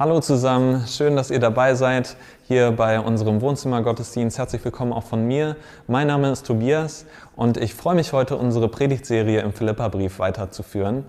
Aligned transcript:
Hallo 0.00 0.18
zusammen, 0.20 0.86
schön, 0.86 1.14
dass 1.14 1.30
ihr 1.30 1.40
dabei 1.40 1.74
seid 1.74 2.16
hier 2.48 2.70
bei 2.70 2.98
unserem 2.98 3.42
Wohnzimmergottesdienst. 3.42 4.38
Herzlich 4.38 4.64
willkommen 4.64 4.94
auch 4.94 5.02
von 5.02 5.28
mir. 5.28 5.56
Mein 5.88 6.06
Name 6.06 6.30
ist 6.30 6.46
Tobias 6.46 7.04
und 7.36 7.58
ich 7.58 7.74
freue 7.74 7.96
mich 7.96 8.14
heute, 8.14 8.38
unsere 8.38 8.68
Predigtserie 8.68 9.42
im 9.42 9.52
Philipperbrief 9.52 10.18
weiterzuführen. 10.18 11.04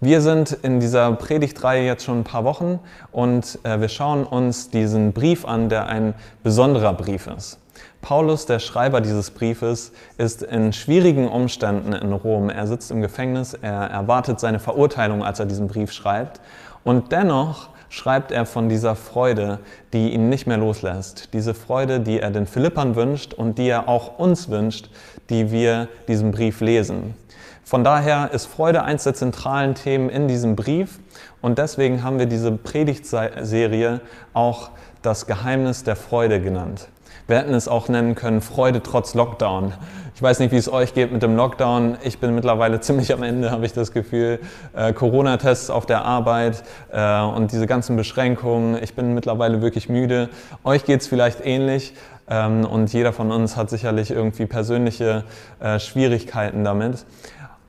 Wir 0.00 0.20
sind 0.20 0.58
in 0.64 0.80
dieser 0.80 1.12
Predigtreihe 1.12 1.86
jetzt 1.86 2.04
schon 2.04 2.22
ein 2.22 2.24
paar 2.24 2.42
Wochen 2.42 2.80
und 3.12 3.60
äh, 3.62 3.80
wir 3.80 3.88
schauen 3.88 4.24
uns 4.24 4.70
diesen 4.70 5.12
Brief 5.12 5.44
an, 5.44 5.68
der 5.68 5.86
ein 5.86 6.12
besonderer 6.42 6.94
Brief 6.94 7.28
ist. 7.28 7.60
Paulus, 8.00 8.46
der 8.46 8.58
Schreiber 8.58 9.00
dieses 9.00 9.30
Briefes, 9.30 9.92
ist 10.18 10.42
in 10.42 10.72
schwierigen 10.72 11.28
Umständen 11.28 11.92
in 11.92 12.12
Rom. 12.12 12.50
Er 12.50 12.66
sitzt 12.66 12.90
im 12.90 13.02
Gefängnis, 13.02 13.54
er 13.54 13.82
erwartet 13.88 14.40
seine 14.40 14.58
Verurteilung, 14.58 15.22
als 15.22 15.38
er 15.38 15.46
diesen 15.46 15.68
Brief 15.68 15.92
schreibt. 15.92 16.40
Und 16.82 17.12
dennoch 17.12 17.68
schreibt 17.92 18.32
er 18.32 18.46
von 18.46 18.70
dieser 18.70 18.96
Freude, 18.96 19.58
die 19.92 20.14
ihn 20.14 20.30
nicht 20.30 20.46
mehr 20.46 20.56
loslässt. 20.56 21.28
Diese 21.34 21.52
Freude, 21.52 22.00
die 22.00 22.20
er 22.20 22.30
den 22.30 22.46
Philippern 22.46 22.96
wünscht 22.96 23.34
und 23.34 23.58
die 23.58 23.68
er 23.68 23.86
auch 23.86 24.18
uns 24.18 24.48
wünscht, 24.48 24.88
die 25.28 25.52
wir 25.52 25.88
diesen 26.08 26.30
Brief 26.32 26.62
lesen. 26.62 27.14
Von 27.62 27.84
daher 27.84 28.30
ist 28.32 28.46
Freude 28.46 28.82
eines 28.82 29.04
der 29.04 29.12
zentralen 29.12 29.74
Themen 29.74 30.08
in 30.08 30.26
diesem 30.26 30.56
Brief 30.56 31.00
und 31.42 31.58
deswegen 31.58 32.02
haben 32.02 32.18
wir 32.18 32.24
diese 32.24 32.52
Predigtserie 32.52 34.00
auch 34.32 34.70
das 35.02 35.26
Geheimnis 35.26 35.84
der 35.84 35.96
Freude 35.96 36.40
genannt. 36.40 36.88
Wir 37.32 37.38
hätten 37.38 37.54
es 37.54 37.66
auch 37.66 37.88
nennen 37.88 38.14
können 38.14 38.42
Freude 38.42 38.82
trotz 38.82 39.14
Lockdown. 39.14 39.72
Ich 40.14 40.20
weiß 40.20 40.38
nicht, 40.40 40.52
wie 40.52 40.58
es 40.58 40.70
euch 40.70 40.92
geht 40.92 41.12
mit 41.12 41.22
dem 41.22 41.34
Lockdown. 41.34 41.96
Ich 42.04 42.18
bin 42.18 42.34
mittlerweile 42.34 42.78
ziemlich 42.82 43.10
am 43.10 43.22
Ende, 43.22 43.50
habe 43.50 43.64
ich 43.64 43.72
das 43.72 43.92
Gefühl. 43.92 44.38
Äh, 44.76 44.92
Corona-Tests 44.92 45.70
auf 45.70 45.86
der 45.86 46.04
Arbeit 46.04 46.62
äh, 46.92 47.22
und 47.22 47.50
diese 47.50 47.66
ganzen 47.66 47.96
Beschränkungen. 47.96 48.76
Ich 48.82 48.94
bin 48.94 49.14
mittlerweile 49.14 49.62
wirklich 49.62 49.88
müde. 49.88 50.28
Euch 50.62 50.84
geht 50.84 51.00
es 51.00 51.06
vielleicht 51.06 51.38
ähnlich. 51.42 51.94
Ähm, 52.28 52.66
und 52.66 52.92
jeder 52.92 53.14
von 53.14 53.32
uns 53.32 53.56
hat 53.56 53.70
sicherlich 53.70 54.10
irgendwie 54.10 54.44
persönliche 54.44 55.24
äh, 55.58 55.78
Schwierigkeiten 55.78 56.64
damit. 56.64 57.06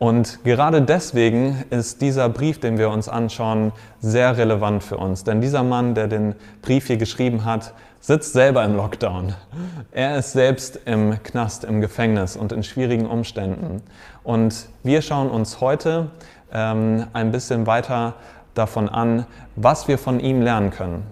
Und 0.03 0.43
gerade 0.43 0.81
deswegen 0.81 1.63
ist 1.69 2.01
dieser 2.01 2.27
Brief, 2.27 2.59
den 2.59 2.77
wir 2.77 2.89
uns 2.89 3.07
anschauen, 3.07 3.71
sehr 4.01 4.35
relevant 4.35 4.83
für 4.83 4.97
uns. 4.97 5.23
Denn 5.23 5.39
dieser 5.39 5.63
Mann, 5.63 5.95
der 5.95 6.09
den 6.09 6.35
Brief 6.61 6.87
hier 6.87 6.97
geschrieben 6.97 7.45
hat, 7.45 7.73
sitzt 8.01 8.33
selber 8.33 8.65
im 8.65 8.75
Lockdown. 8.75 9.33
Er 9.93 10.17
ist 10.17 10.33
selbst 10.33 10.77
im 10.83 11.23
Knast, 11.23 11.63
im 11.63 11.79
Gefängnis 11.79 12.35
und 12.35 12.51
in 12.51 12.63
schwierigen 12.63 13.05
Umständen. 13.05 13.81
Und 14.25 14.67
wir 14.83 15.01
schauen 15.01 15.29
uns 15.29 15.61
heute 15.61 16.11
ähm, 16.51 17.07
ein 17.13 17.31
bisschen 17.31 17.65
weiter 17.65 18.15
davon 18.55 18.89
an, 18.89 19.25
was 19.55 19.87
wir 19.87 19.97
von 19.97 20.19
ihm 20.19 20.41
lernen 20.41 20.71
können. 20.71 21.03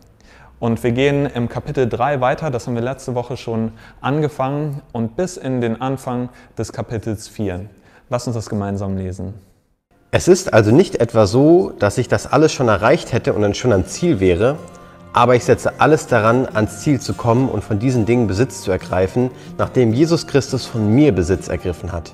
Und 0.59 0.83
wir 0.83 0.91
gehen 0.91 1.27
im 1.27 1.47
Kapitel 1.47 1.87
3 1.87 2.19
weiter, 2.19 2.51
das 2.51 2.67
haben 2.67 2.75
wir 2.75 2.81
letzte 2.81 3.15
Woche 3.15 3.37
schon 3.37 3.71
angefangen, 4.01 4.81
und 4.91 5.15
bis 5.15 5.37
in 5.37 5.61
den 5.61 5.79
Anfang 5.79 6.27
des 6.57 6.73
Kapitels 6.73 7.29
4. 7.29 7.69
Lass 8.11 8.27
uns 8.27 8.35
das 8.35 8.49
gemeinsam 8.49 8.97
lesen. 8.97 9.33
Es 10.11 10.27
ist 10.27 10.53
also 10.53 10.71
nicht 10.71 10.97
etwa 10.97 11.25
so, 11.25 11.71
dass 11.79 11.97
ich 11.97 12.09
das 12.09 12.27
alles 12.27 12.51
schon 12.51 12.67
erreicht 12.67 13.13
hätte 13.13 13.31
und 13.31 13.41
dann 13.41 13.53
schon 13.53 13.71
am 13.71 13.85
Ziel 13.85 14.19
wäre, 14.19 14.57
aber 15.13 15.37
ich 15.37 15.45
setze 15.45 15.79
alles 15.79 16.07
daran, 16.07 16.45
ans 16.45 16.81
Ziel 16.81 16.99
zu 16.99 17.13
kommen 17.13 17.47
und 17.47 17.63
von 17.63 17.79
diesen 17.79 18.05
Dingen 18.05 18.27
Besitz 18.27 18.63
zu 18.63 18.71
ergreifen, 18.71 19.31
nachdem 19.57 19.93
Jesus 19.93 20.27
Christus 20.27 20.65
von 20.65 20.93
mir 20.93 21.13
Besitz 21.13 21.47
ergriffen 21.47 21.93
hat. 21.93 22.13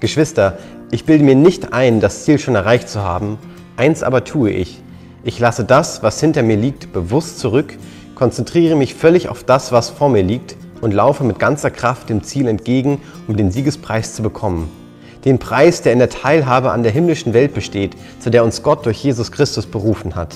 Geschwister, 0.00 0.58
ich 0.90 1.04
bilde 1.04 1.22
mir 1.22 1.36
nicht 1.36 1.72
ein, 1.72 2.00
das 2.00 2.24
Ziel 2.24 2.40
schon 2.40 2.56
erreicht 2.56 2.88
zu 2.88 3.00
haben, 3.00 3.38
eins 3.76 4.02
aber 4.02 4.24
tue 4.24 4.50
ich. 4.50 4.82
Ich 5.22 5.38
lasse 5.38 5.62
das, 5.62 6.02
was 6.02 6.18
hinter 6.18 6.42
mir 6.42 6.56
liegt, 6.56 6.92
bewusst 6.92 7.38
zurück, 7.38 7.78
konzentriere 8.16 8.74
mich 8.74 8.96
völlig 8.96 9.28
auf 9.28 9.44
das, 9.44 9.70
was 9.70 9.90
vor 9.90 10.08
mir 10.08 10.24
liegt 10.24 10.56
und 10.80 10.92
laufe 10.92 11.22
mit 11.22 11.38
ganzer 11.38 11.70
Kraft 11.70 12.08
dem 12.08 12.24
Ziel 12.24 12.48
entgegen, 12.48 13.00
um 13.28 13.36
den 13.36 13.52
Siegespreis 13.52 14.16
zu 14.16 14.24
bekommen 14.24 14.79
den 15.24 15.38
Preis, 15.38 15.82
der 15.82 15.92
in 15.92 15.98
der 15.98 16.10
Teilhabe 16.10 16.70
an 16.70 16.82
der 16.82 16.92
himmlischen 16.92 17.34
Welt 17.34 17.54
besteht, 17.54 17.96
zu 18.20 18.30
der 18.30 18.44
uns 18.44 18.62
Gott 18.62 18.86
durch 18.86 19.02
Jesus 19.02 19.32
Christus 19.32 19.66
berufen 19.66 20.14
hat. 20.16 20.34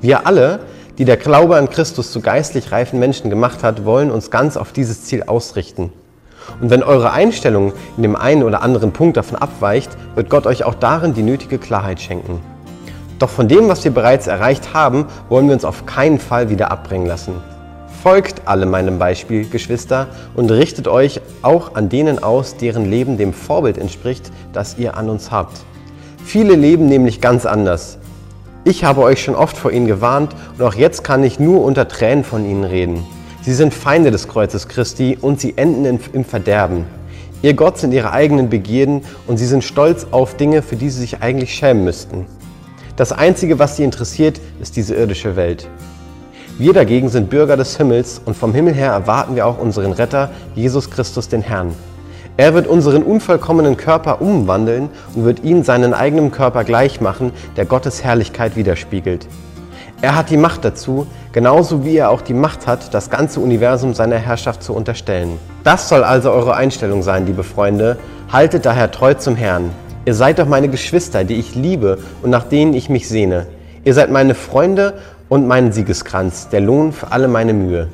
Wir 0.00 0.26
alle, 0.26 0.60
die 0.98 1.04
der 1.04 1.16
Glaube 1.16 1.56
an 1.56 1.70
Christus 1.70 2.12
zu 2.12 2.20
geistlich 2.20 2.72
reifen 2.72 2.98
Menschen 2.98 3.30
gemacht 3.30 3.62
hat, 3.62 3.84
wollen 3.84 4.10
uns 4.10 4.30
ganz 4.30 4.56
auf 4.56 4.72
dieses 4.72 5.04
Ziel 5.04 5.22
ausrichten. 5.22 5.92
Und 6.60 6.70
wenn 6.70 6.82
eure 6.82 7.12
Einstellung 7.12 7.72
in 7.96 8.02
dem 8.02 8.16
einen 8.16 8.42
oder 8.42 8.62
anderen 8.62 8.92
Punkt 8.92 9.16
davon 9.16 9.38
abweicht, 9.38 9.90
wird 10.14 10.28
Gott 10.28 10.46
euch 10.46 10.64
auch 10.64 10.74
darin 10.74 11.14
die 11.14 11.22
nötige 11.22 11.58
Klarheit 11.58 12.00
schenken. 12.00 12.40
Doch 13.18 13.30
von 13.30 13.46
dem, 13.46 13.68
was 13.68 13.84
wir 13.84 13.92
bereits 13.92 14.26
erreicht 14.26 14.74
haben, 14.74 15.06
wollen 15.28 15.46
wir 15.46 15.54
uns 15.54 15.64
auf 15.64 15.86
keinen 15.86 16.18
Fall 16.18 16.50
wieder 16.50 16.72
abbringen 16.72 17.06
lassen. 17.06 17.34
Folgt 18.02 18.48
alle 18.48 18.66
meinem 18.66 18.98
Beispiel, 18.98 19.48
Geschwister, 19.48 20.08
und 20.34 20.50
richtet 20.50 20.88
euch 20.88 21.20
auch 21.42 21.76
an 21.76 21.88
denen 21.88 22.20
aus, 22.20 22.56
deren 22.56 22.90
Leben 22.90 23.16
dem 23.16 23.32
Vorbild 23.32 23.78
entspricht, 23.78 24.32
das 24.52 24.76
ihr 24.76 24.96
an 24.96 25.08
uns 25.08 25.30
habt. 25.30 25.60
Viele 26.24 26.56
leben 26.56 26.88
nämlich 26.88 27.20
ganz 27.20 27.46
anders. 27.46 27.98
Ich 28.64 28.82
habe 28.82 29.02
euch 29.02 29.22
schon 29.22 29.36
oft 29.36 29.56
vor 29.56 29.70
ihnen 29.70 29.86
gewarnt 29.86 30.34
und 30.58 30.64
auch 30.64 30.74
jetzt 30.74 31.04
kann 31.04 31.22
ich 31.22 31.38
nur 31.38 31.62
unter 31.62 31.86
Tränen 31.86 32.24
von 32.24 32.44
ihnen 32.44 32.64
reden. 32.64 33.04
Sie 33.42 33.54
sind 33.54 33.72
Feinde 33.72 34.10
des 34.10 34.26
Kreuzes 34.26 34.66
Christi 34.66 35.16
und 35.20 35.40
sie 35.40 35.56
enden 35.56 36.00
im 36.12 36.24
Verderben. 36.24 36.86
Ihr 37.40 37.54
Gott 37.54 37.78
sind 37.78 37.92
ihre 37.92 38.10
eigenen 38.10 38.50
Begierden 38.50 39.02
und 39.28 39.36
sie 39.36 39.46
sind 39.46 39.62
stolz 39.62 40.08
auf 40.10 40.36
Dinge, 40.36 40.62
für 40.62 40.74
die 40.74 40.90
sie 40.90 41.00
sich 41.00 41.22
eigentlich 41.22 41.54
schämen 41.54 41.84
müssten. 41.84 42.26
Das 42.96 43.12
Einzige, 43.12 43.60
was 43.60 43.76
sie 43.76 43.84
interessiert, 43.84 44.40
ist 44.60 44.74
diese 44.74 44.96
irdische 44.96 45.36
Welt. 45.36 45.68
Wir 46.58 46.74
dagegen 46.74 47.08
sind 47.08 47.30
Bürger 47.30 47.56
des 47.56 47.78
Himmels 47.78 48.20
und 48.26 48.36
vom 48.36 48.52
Himmel 48.52 48.74
her 48.74 48.92
erwarten 48.92 49.36
wir 49.36 49.46
auch 49.46 49.58
unseren 49.58 49.92
Retter, 49.92 50.30
Jesus 50.54 50.90
Christus 50.90 51.28
den 51.28 51.40
Herrn. 51.40 51.74
Er 52.36 52.52
wird 52.52 52.66
unseren 52.66 53.02
unvollkommenen 53.02 53.78
Körper 53.78 54.20
umwandeln 54.20 54.90
und 55.14 55.24
wird 55.24 55.42
ihn 55.44 55.64
seinen 55.64 55.94
eigenen 55.94 56.30
Körper 56.30 56.64
gleich 56.64 57.00
machen, 57.00 57.32
der 57.56 57.64
Gottes 57.64 58.04
Herrlichkeit 58.04 58.54
widerspiegelt. 58.54 59.26
Er 60.02 60.14
hat 60.14 60.28
die 60.28 60.36
Macht 60.36 60.64
dazu, 60.64 61.06
genauso 61.32 61.86
wie 61.86 61.96
er 61.96 62.10
auch 62.10 62.20
die 62.20 62.34
Macht 62.34 62.66
hat, 62.66 62.92
das 62.92 63.08
ganze 63.08 63.40
Universum 63.40 63.94
seiner 63.94 64.18
Herrschaft 64.18 64.62
zu 64.62 64.74
unterstellen. 64.74 65.38
Das 65.64 65.88
soll 65.88 66.04
also 66.04 66.30
eure 66.32 66.54
Einstellung 66.54 67.02
sein, 67.02 67.24
liebe 67.24 67.44
Freunde. 67.44 67.96
Haltet 68.30 68.66
daher 68.66 68.90
treu 68.90 69.14
zum 69.14 69.36
Herrn. 69.36 69.70
Ihr 70.04 70.14
seid 70.14 70.38
doch 70.38 70.46
meine 70.46 70.68
Geschwister, 70.68 71.24
die 71.24 71.36
ich 71.36 71.54
liebe 71.54 71.98
und 72.22 72.28
nach 72.30 72.44
denen 72.44 72.74
ich 72.74 72.90
mich 72.90 73.08
sehne. 73.08 73.46
Ihr 73.84 73.94
seid 73.94 74.10
meine 74.10 74.34
Freunde 74.34 74.94
und 75.32 75.46
meinen 75.46 75.72
Siegeskranz, 75.72 76.50
der 76.50 76.60
Lohn 76.60 76.92
für 76.92 77.10
alle 77.10 77.26
meine 77.26 77.54
Mühe. 77.54 77.88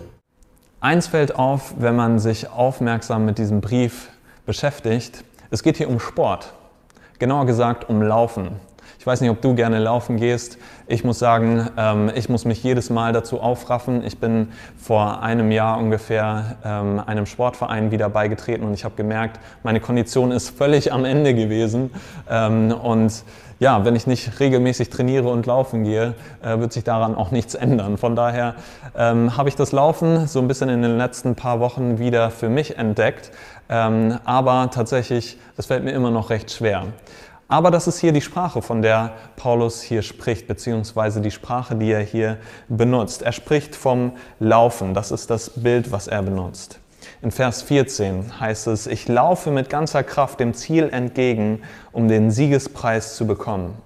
Eins 0.80 1.06
fällt 1.06 1.36
auf, 1.36 1.74
wenn 1.78 1.94
man 1.94 2.18
sich 2.18 2.50
aufmerksam 2.50 3.26
mit 3.26 3.38
diesem 3.38 3.60
Brief 3.60 4.08
beschäftigt. 4.44 5.22
Es 5.48 5.62
geht 5.62 5.76
hier 5.76 5.88
um 5.88 6.00
Sport. 6.00 6.52
Genauer 7.20 7.46
gesagt 7.46 7.88
um 7.88 8.02
Laufen. 8.02 8.56
Ich 9.08 9.10
weiß 9.10 9.22
nicht, 9.22 9.30
ob 9.30 9.40
du 9.40 9.54
gerne 9.54 9.78
laufen 9.78 10.18
gehst. 10.18 10.58
Ich 10.86 11.02
muss 11.02 11.18
sagen, 11.18 11.66
ähm, 11.78 12.12
ich 12.14 12.28
muss 12.28 12.44
mich 12.44 12.62
jedes 12.62 12.90
Mal 12.90 13.14
dazu 13.14 13.40
aufraffen. 13.40 14.04
Ich 14.04 14.18
bin 14.18 14.48
vor 14.76 15.22
einem 15.22 15.50
Jahr 15.50 15.78
ungefähr 15.78 16.56
ähm, 16.62 17.00
einem 17.06 17.24
Sportverein 17.24 17.90
wieder 17.90 18.10
beigetreten 18.10 18.66
und 18.66 18.74
ich 18.74 18.84
habe 18.84 18.96
gemerkt, 18.96 19.40
meine 19.62 19.80
Kondition 19.80 20.30
ist 20.30 20.50
völlig 20.50 20.92
am 20.92 21.06
Ende 21.06 21.32
gewesen. 21.32 21.90
Ähm, 22.28 22.70
und 22.70 23.24
ja, 23.58 23.86
wenn 23.86 23.96
ich 23.96 24.06
nicht 24.06 24.40
regelmäßig 24.40 24.90
trainiere 24.90 25.28
und 25.28 25.46
laufen 25.46 25.84
gehe, 25.84 26.12
äh, 26.42 26.58
wird 26.58 26.74
sich 26.74 26.84
daran 26.84 27.14
auch 27.14 27.30
nichts 27.30 27.54
ändern. 27.54 27.96
Von 27.96 28.14
daher 28.14 28.56
ähm, 28.94 29.38
habe 29.38 29.48
ich 29.48 29.56
das 29.56 29.72
Laufen 29.72 30.26
so 30.26 30.38
ein 30.38 30.48
bisschen 30.48 30.68
in 30.68 30.82
den 30.82 30.98
letzten 30.98 31.34
paar 31.34 31.60
Wochen 31.60 31.98
wieder 31.98 32.30
für 32.30 32.50
mich 32.50 32.76
entdeckt. 32.76 33.30
Ähm, 33.70 34.18
aber 34.26 34.70
tatsächlich, 34.70 35.38
es 35.56 35.64
fällt 35.64 35.84
mir 35.84 35.92
immer 35.92 36.10
noch 36.10 36.28
recht 36.28 36.50
schwer. 36.50 36.84
Aber 37.50 37.70
das 37.70 37.86
ist 37.86 37.98
hier 37.98 38.12
die 38.12 38.20
Sprache, 38.20 38.60
von 38.60 38.82
der 38.82 39.14
Paulus 39.36 39.80
hier 39.80 40.02
spricht, 40.02 40.46
beziehungsweise 40.46 41.22
die 41.22 41.30
Sprache, 41.30 41.74
die 41.74 41.90
er 41.90 42.02
hier 42.02 42.36
benutzt. 42.68 43.22
Er 43.22 43.32
spricht 43.32 43.74
vom 43.74 44.12
Laufen. 44.38 44.92
Das 44.92 45.10
ist 45.10 45.30
das 45.30 45.50
Bild, 45.56 45.90
was 45.90 46.08
er 46.08 46.22
benutzt. 46.22 46.78
In 47.22 47.30
Vers 47.30 47.62
14 47.62 48.38
heißt 48.38 48.66
es, 48.66 48.86
ich 48.86 49.08
laufe 49.08 49.50
mit 49.50 49.70
ganzer 49.70 50.02
Kraft 50.02 50.40
dem 50.40 50.52
Ziel 50.52 50.90
entgegen, 50.90 51.62
um 51.90 52.06
den 52.06 52.30
Siegespreis 52.30 53.16
zu 53.16 53.26
bekommen. 53.26 53.78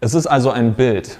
Es 0.00 0.12
ist 0.12 0.26
also 0.26 0.50
ein 0.50 0.74
Bild, 0.74 1.18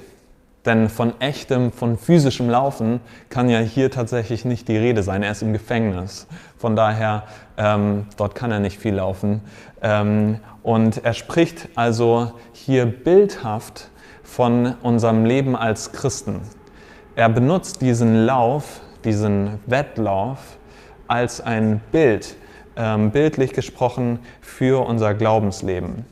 denn 0.67 0.89
von 0.89 1.21
echtem, 1.21 1.73
von 1.73 1.99
physischem 1.99 2.49
Laufen 2.49 3.01
kann 3.29 3.49
ja 3.49 3.59
hier 3.59 3.91
tatsächlich 3.91 4.45
nicht 4.45 4.69
die 4.69 4.77
Rede 4.77 5.03
sein. 5.03 5.23
Er 5.23 5.33
ist 5.33 5.43
im 5.43 5.53
Gefängnis. 5.53 6.27
Von 6.57 6.75
daher, 6.77 7.25
ähm, 7.57 8.07
dort 8.17 8.35
kann 8.35 8.51
er 8.51 8.61
nicht 8.61 8.79
viel 8.79 8.95
laufen. 8.95 9.43
Ähm, 9.83 10.41
und 10.63 11.05
er 11.05 11.13
spricht 11.13 11.69
also 11.75 12.33
hier 12.53 12.87
bildhaft 12.87 13.91
von 14.23 14.75
unserem 14.83 15.27
Leben 15.27 15.55
als 15.55 15.93
Christen. 15.93 16.41
Er 17.15 17.29
benutzt 17.29 17.83
diesen 17.83 18.25
Lauf, 18.25 18.81
diesen 19.05 19.61
Wettlauf 19.67 20.39
als 21.07 21.41
ein 21.41 21.81
Bild, 21.93 22.37
ähm, 22.77 23.11
bildlich 23.11 23.53
gesprochen, 23.53 24.19
für 24.41 24.87
unser 24.87 25.15
Glaubensleben. 25.15 26.07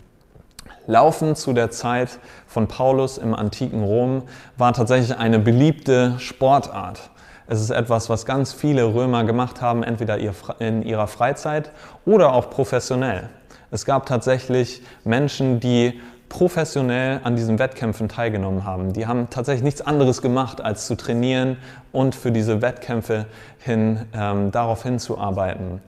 Laufen 0.87 1.37
zu 1.37 1.52
der 1.52 1.70
Zeit 1.70 2.19
von 2.46 2.69
Paulus 2.69 3.19
im 3.19 3.34
antiken 3.34 3.82
Rom 3.82 4.23
war 4.56 4.73
tatsächlich 4.73 5.17
eine 5.17 5.38
beliebte 5.38 6.19
Sportart. 6.19 7.11
Es 7.46 7.61
ist 7.61 7.70
etwas, 7.70 8.08
was 8.08 8.26
ganz 8.26 8.52
viele 8.52 8.94
Römer 8.94 9.25
gemacht 9.25 9.61
haben, 9.61 9.82
entweder 9.82 10.19
in 10.58 10.82
ihrer 10.82 11.06
Freizeit 11.06 11.70
oder 12.05 12.32
auch 12.32 12.50
professionell. 12.50 13.29
Es 13.70 13.84
gab 13.84 14.06
tatsächlich 14.06 14.82
Menschen, 15.05 15.61
die 15.61 16.00
professionell 16.29 17.20
an 17.25 17.37
diesen 17.37 17.58
Wettkämpfen 17.58 18.08
teilgenommen 18.08 18.64
haben. 18.64 18.94
Die 18.94 19.06
haben 19.06 19.29
tatsächlich 19.29 19.64
nichts 19.64 19.82
anderes 19.82 20.23
gemacht, 20.23 20.62
als 20.62 20.87
zu 20.87 20.96
trainieren 20.96 21.58
und 21.93 22.14
für 22.14 22.32
diese 22.32 22.62
Wettkämpfe 22.62 23.26
hin, 23.58 24.06
ähm, 24.14 24.50
darauf 24.50 24.82
hinzuarbeiten. 24.82 25.82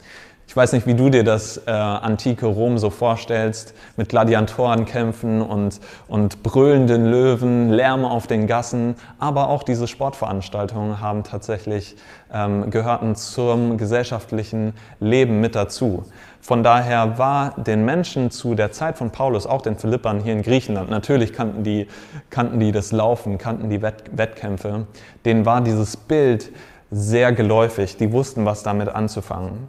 Ich 0.46 0.54
weiß 0.54 0.72
nicht, 0.72 0.86
wie 0.86 0.94
du 0.94 1.08
dir 1.08 1.24
das 1.24 1.56
äh, 1.66 1.70
antike 1.70 2.46
Rom 2.46 2.78
so 2.78 2.90
vorstellst, 2.90 3.74
mit 3.96 4.08
Gladiatorenkämpfen 4.10 5.40
und, 5.40 5.80
und 6.06 6.42
brüllenden 6.42 7.06
Löwen, 7.06 7.70
Lärm 7.70 8.04
auf 8.04 8.26
den 8.26 8.46
Gassen, 8.46 8.94
aber 9.18 9.48
auch 9.48 9.62
diese 9.62 9.88
Sportveranstaltungen 9.88 11.00
haben 11.00 11.24
tatsächlich 11.24 11.96
ähm, 12.32 12.70
gehörten 12.70 13.16
zum 13.16 13.78
gesellschaftlichen 13.78 14.74
Leben 15.00 15.40
mit 15.40 15.54
dazu. 15.54 16.04
Von 16.40 16.62
daher 16.62 17.18
war 17.18 17.54
den 17.56 17.86
Menschen 17.86 18.30
zu 18.30 18.54
der 18.54 18.70
Zeit 18.70 18.98
von 18.98 19.10
Paulus, 19.10 19.46
auch 19.46 19.62
den 19.62 19.76
Philippern 19.76 20.20
hier 20.20 20.34
in 20.34 20.42
Griechenland, 20.42 20.90
natürlich 20.90 21.32
kannten 21.32 21.64
die, 21.64 21.88
kannten 22.28 22.60
die 22.60 22.70
das 22.70 22.92
Laufen, 22.92 23.38
kannten 23.38 23.70
die 23.70 23.80
Wett 23.80 24.04
Wettkämpfe, 24.12 24.86
denen 25.24 25.46
war 25.46 25.62
dieses 25.62 25.96
Bild 25.96 26.52
sehr 26.90 27.32
geläufig, 27.32 27.96
die 27.96 28.12
wussten, 28.12 28.44
was 28.44 28.62
damit 28.62 28.90
anzufangen. 28.90 29.68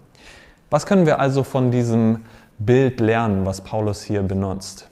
Was 0.70 0.86
können 0.86 1.06
wir 1.06 1.20
also 1.20 1.44
von 1.44 1.72
diesem 1.72 2.26
Bild 2.58 3.00
lernen, 3.00 3.46
was 3.46 3.62
Paulus 3.62 4.02
hier 4.02 4.24
benutzt? 4.24 4.90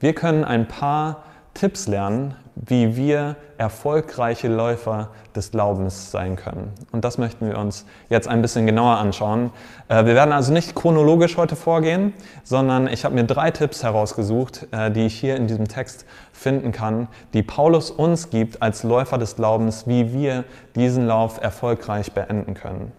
Wir 0.00 0.14
können 0.14 0.44
ein 0.44 0.66
paar 0.66 1.24
Tipps 1.54 1.88
lernen, 1.88 2.36
wie 2.54 2.96
wir 2.96 3.36
erfolgreiche 3.58 4.48
Läufer 4.48 5.10
des 5.34 5.50
Glaubens 5.50 6.10
sein 6.10 6.36
können. 6.36 6.72
Und 6.92 7.04
das 7.04 7.18
möchten 7.18 7.48
wir 7.48 7.58
uns 7.58 7.84
jetzt 8.08 8.28
ein 8.28 8.40
bisschen 8.42 8.66
genauer 8.66 8.96
anschauen. 8.96 9.50
Äh, 9.88 10.06
wir 10.06 10.14
werden 10.14 10.32
also 10.32 10.52
nicht 10.52 10.74
chronologisch 10.74 11.36
heute 11.36 11.56
vorgehen, 11.56 12.14
sondern 12.44 12.86
ich 12.86 13.04
habe 13.04 13.14
mir 13.14 13.24
drei 13.24 13.50
Tipps 13.50 13.82
herausgesucht, 13.82 14.68
äh, 14.70 14.90
die 14.90 15.06
ich 15.06 15.18
hier 15.18 15.36
in 15.36 15.46
diesem 15.48 15.68
Text 15.68 16.06
finden 16.32 16.72
kann, 16.72 17.08
die 17.34 17.42
Paulus 17.42 17.90
uns 17.90 18.30
gibt 18.30 18.62
als 18.62 18.84
Läufer 18.84 19.18
des 19.18 19.36
Glaubens, 19.36 19.86
wie 19.86 20.12
wir 20.12 20.44
diesen 20.76 21.06
Lauf 21.06 21.40
erfolgreich 21.42 22.12
beenden 22.12 22.54
können. 22.54 22.92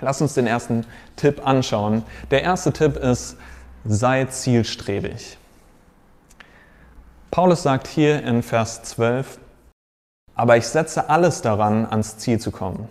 Lass 0.00 0.20
uns 0.20 0.34
den 0.34 0.46
ersten 0.46 0.86
Tipp 1.16 1.46
anschauen. 1.46 2.02
Der 2.30 2.42
erste 2.42 2.72
Tipp 2.72 2.96
ist, 2.96 3.36
sei 3.84 4.24
zielstrebig. 4.24 5.38
Paulus 7.30 7.62
sagt 7.62 7.86
hier 7.86 8.22
in 8.24 8.42
Vers 8.42 8.82
12, 8.82 9.38
aber 10.34 10.56
ich 10.56 10.66
setze 10.66 11.08
alles 11.08 11.42
daran, 11.42 11.86
ans 11.86 12.18
Ziel 12.18 12.40
zu 12.40 12.50
kommen. 12.50 12.88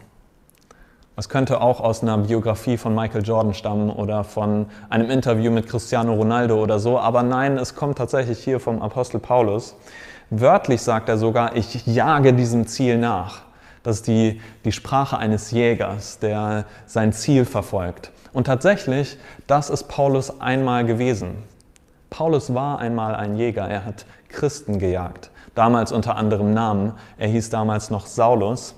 Das 1.15 1.27
könnte 1.27 1.59
auch 1.59 1.81
aus 1.81 2.01
einer 2.01 2.17
Biografie 2.19 2.77
von 2.77 2.95
Michael 2.95 3.25
Jordan 3.25 3.53
stammen 3.53 3.89
oder 3.89 4.23
von 4.23 4.67
einem 4.89 5.09
Interview 5.09 5.51
mit 5.51 5.67
Cristiano 5.67 6.13
Ronaldo 6.13 6.63
oder 6.63 6.79
so, 6.79 6.97
aber 6.97 7.23
nein, 7.23 7.57
es 7.57 7.75
kommt 7.75 7.97
tatsächlich 7.97 8.39
hier 8.39 8.61
vom 8.61 8.81
Apostel 8.81 9.19
Paulus. 9.19 9.75
Wörtlich 10.29 10.81
sagt 10.81 11.09
er 11.09 11.17
sogar, 11.17 11.57
ich 11.57 11.85
jage 11.85 12.33
diesem 12.33 12.67
Ziel 12.67 12.97
nach. 12.97 13.41
Das 13.83 13.97
ist 13.97 14.07
die, 14.07 14.41
die 14.65 14.71
Sprache 14.71 15.17
eines 15.17 15.51
Jägers, 15.51 16.19
der 16.19 16.65
sein 16.85 17.13
Ziel 17.13 17.45
verfolgt. 17.45 18.11
Und 18.33 18.45
tatsächlich, 18.45 19.17
das 19.47 19.69
ist 19.69 19.87
Paulus 19.87 20.41
einmal 20.41 20.85
gewesen. 20.85 21.43
Paulus 22.09 22.53
war 22.53 22.79
einmal 22.79 23.15
ein 23.15 23.35
Jäger, 23.35 23.67
er 23.67 23.85
hat 23.85 24.05
Christen 24.29 24.79
gejagt, 24.79 25.31
damals 25.55 25.91
unter 25.91 26.15
anderem 26.15 26.53
Namen. 26.53 26.93
Er 27.17 27.27
hieß 27.27 27.49
damals 27.49 27.89
noch 27.89 28.05
Saulus. 28.05 28.75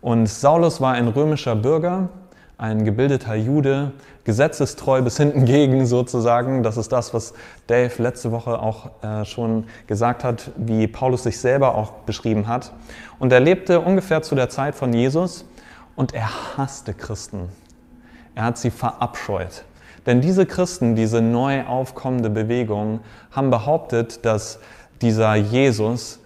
Und 0.00 0.26
Saulus 0.26 0.80
war 0.80 0.94
ein 0.94 1.08
römischer 1.08 1.56
Bürger, 1.56 2.08
ein 2.56 2.84
gebildeter 2.84 3.34
Jude, 3.34 3.92
gesetzestreu 4.24 5.02
bis 5.02 5.16
hinten 5.16 5.44
gegen 5.44 5.86
sozusagen. 5.86 6.62
Das 6.62 6.76
ist 6.76 6.92
das, 6.92 7.12
was 7.12 7.34
Dave 7.66 8.02
letzte 8.02 8.32
Woche 8.32 8.58
auch 8.58 8.90
äh, 9.02 9.24
schon 9.24 9.64
gesagt 9.86 10.24
hat, 10.24 10.50
wie 10.56 10.86
Paulus 10.86 11.24
sich 11.24 11.38
selber 11.38 11.74
auch 11.74 11.92
beschrieben 12.06 12.46
hat. 12.48 12.72
Und 13.18 13.32
er 13.32 13.40
lebte 13.40 13.80
ungefähr 13.80 14.22
zu 14.22 14.34
der 14.34 14.48
Zeit 14.48 14.74
von 14.74 14.92
Jesus 14.92 15.44
und 15.96 16.14
er 16.14 16.56
hasste 16.56 16.94
Christen. 16.94 17.48
Er 18.34 18.44
hat 18.44 18.58
sie 18.58 18.70
verabscheut. 18.70 19.64
Denn 20.06 20.20
diese 20.20 20.46
Christen, 20.46 20.96
diese 20.96 21.20
neu 21.20 21.64
aufkommende 21.64 22.30
Bewegung, 22.30 23.00
haben 23.30 23.50
behauptet, 23.50 24.24
dass 24.24 24.58
dieser 25.00 25.34
Jesus 25.34 26.20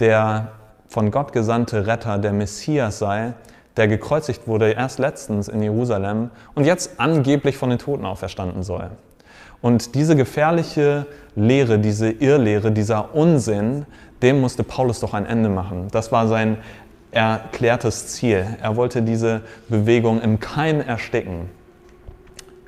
der 0.00 0.52
von 0.88 1.10
Gott 1.10 1.32
gesandte 1.32 1.86
Retter, 1.86 2.18
der 2.18 2.32
Messias 2.32 2.98
sei, 2.98 3.32
der 3.76 3.88
gekreuzigt 3.88 4.46
wurde 4.46 4.72
erst 4.72 4.98
letztens 4.98 5.48
in 5.48 5.62
Jerusalem 5.62 6.30
und 6.54 6.64
jetzt 6.64 6.98
angeblich 6.98 7.56
von 7.56 7.70
den 7.70 7.78
Toten 7.78 8.04
auferstanden 8.04 8.62
soll. 8.62 8.90
Und 9.60 9.94
diese 9.94 10.16
gefährliche 10.16 11.06
Lehre, 11.36 11.78
diese 11.78 12.10
Irrlehre, 12.10 12.72
dieser 12.72 13.14
Unsinn, 13.14 13.86
dem 14.20 14.40
musste 14.40 14.64
Paulus 14.64 15.00
doch 15.00 15.14
ein 15.14 15.24
Ende 15.24 15.48
machen. 15.48 15.88
Das 15.92 16.12
war 16.12 16.28
sein 16.28 16.58
erklärtes 17.12 18.08
Ziel. 18.08 18.46
Er 18.60 18.76
wollte 18.76 19.02
diese 19.02 19.42
Bewegung 19.68 20.20
im 20.20 20.40
Keim 20.40 20.80
ersticken. 20.80 21.48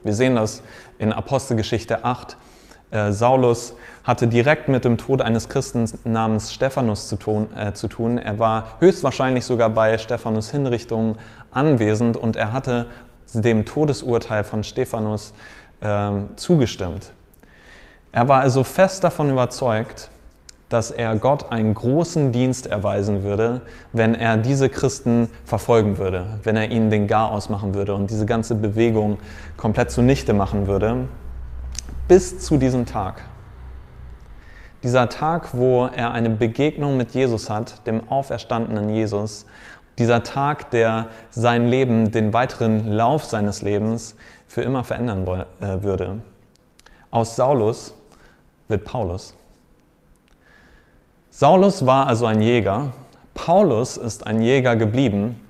Wir 0.03 0.15
sehen 0.15 0.37
das 0.37 0.63
in 0.99 1.13
Apostelgeschichte 1.13 2.05
8. 2.05 2.37
Äh, 2.95 3.13
Saulus 3.13 3.75
hatte 4.05 4.29
direkt 4.29 4.69
mit 4.69 4.85
dem 4.85 4.99
Tod 4.99 5.21
eines 5.21 5.49
Christen 5.49 5.87
namens 6.05 6.53
Stephanus 6.53 7.09
zu 7.09 7.17
tun, 7.17 7.49
äh, 7.57 7.73
zu 7.73 7.89
tun. 7.89 8.19
Er 8.19 8.39
war 8.39 8.77
höchstwahrscheinlich 8.79 9.45
sogar 9.45 9.69
bei 9.71 9.99
Stephanus 9.99 10.51
Hinrichtung 10.51 11.17
anwesend 11.51 12.17
und 12.17 12.37
er 12.37 12.53
hatte 12.53 12.87
dem 13.33 13.65
Todesurteil 13.65 14.45
von 14.45 14.63
Stephanus 14.63 15.35
äh, 15.81 16.11
zugestimmt. 16.37 17.11
Er 18.13 18.29
war 18.29 18.43
also 18.43 18.63
fest 18.63 19.03
davon 19.03 19.29
überzeugt, 19.29 20.11
dass 20.69 20.93
er 20.93 21.17
Gott 21.17 21.51
einen 21.51 21.75
großen 21.75 22.31
Dienst 22.31 22.69
erweisen 22.69 23.25
würde, 23.25 23.63
wenn 23.93 24.15
er 24.15 24.37
diese 24.37 24.69
Christen 24.69 25.29
verfolgen 25.45 25.99
würde, 25.99 26.27
wenn 26.45 26.57
er 26.57 26.71
ihnen 26.71 26.91
den 26.91 27.09
Garaus 27.09 27.49
machen 27.49 27.75
würde 27.75 27.95
und 27.95 28.11
diese 28.11 28.25
ganze 28.25 28.55
Bewegung 28.55 29.19
komplett 29.57 29.91
zunichte 29.91 30.33
machen 30.33 30.69
würde, 30.69 31.09
bis 32.09 32.41
zu 32.41 32.59
diesem 32.59 32.87
Tag. 32.87 33.23
Dieser 34.83 35.09
Tag, 35.09 35.57
wo 35.57 35.87
er 35.87 36.13
eine 36.13 36.29
Begegnung 36.29 36.97
mit 36.97 37.13
Jesus 37.13 37.49
hat, 37.49 37.87
dem 37.87 38.09
auferstandenen 38.11 38.91
Jesus, 38.91 39.47
dieser 39.97 40.23
Tag, 40.23 40.71
der 40.71 41.09
sein 41.31 41.69
Leben, 41.69 42.11
den 42.11 42.33
weiteren 42.33 42.89
Lauf 42.93 43.25
seines 43.25 43.63
Lebens 43.63 44.17
für 44.47 44.63
immer 44.63 44.85
verändern 44.85 45.27
äh, 45.61 45.83
würde. 45.83 46.21
Aus 47.11 47.37
Saulus 47.37 47.95
wird 48.69 48.85
Paulus. 48.85 49.35
Saulus 51.31 51.87
war 51.87 52.07
also 52.07 52.27
ein 52.27 52.43
Jäger, 52.43 52.93
Paulus 53.33 53.97
ist 53.97 54.27
ein 54.27 54.43
Jäger 54.43 54.77
geblieben, 54.77 55.41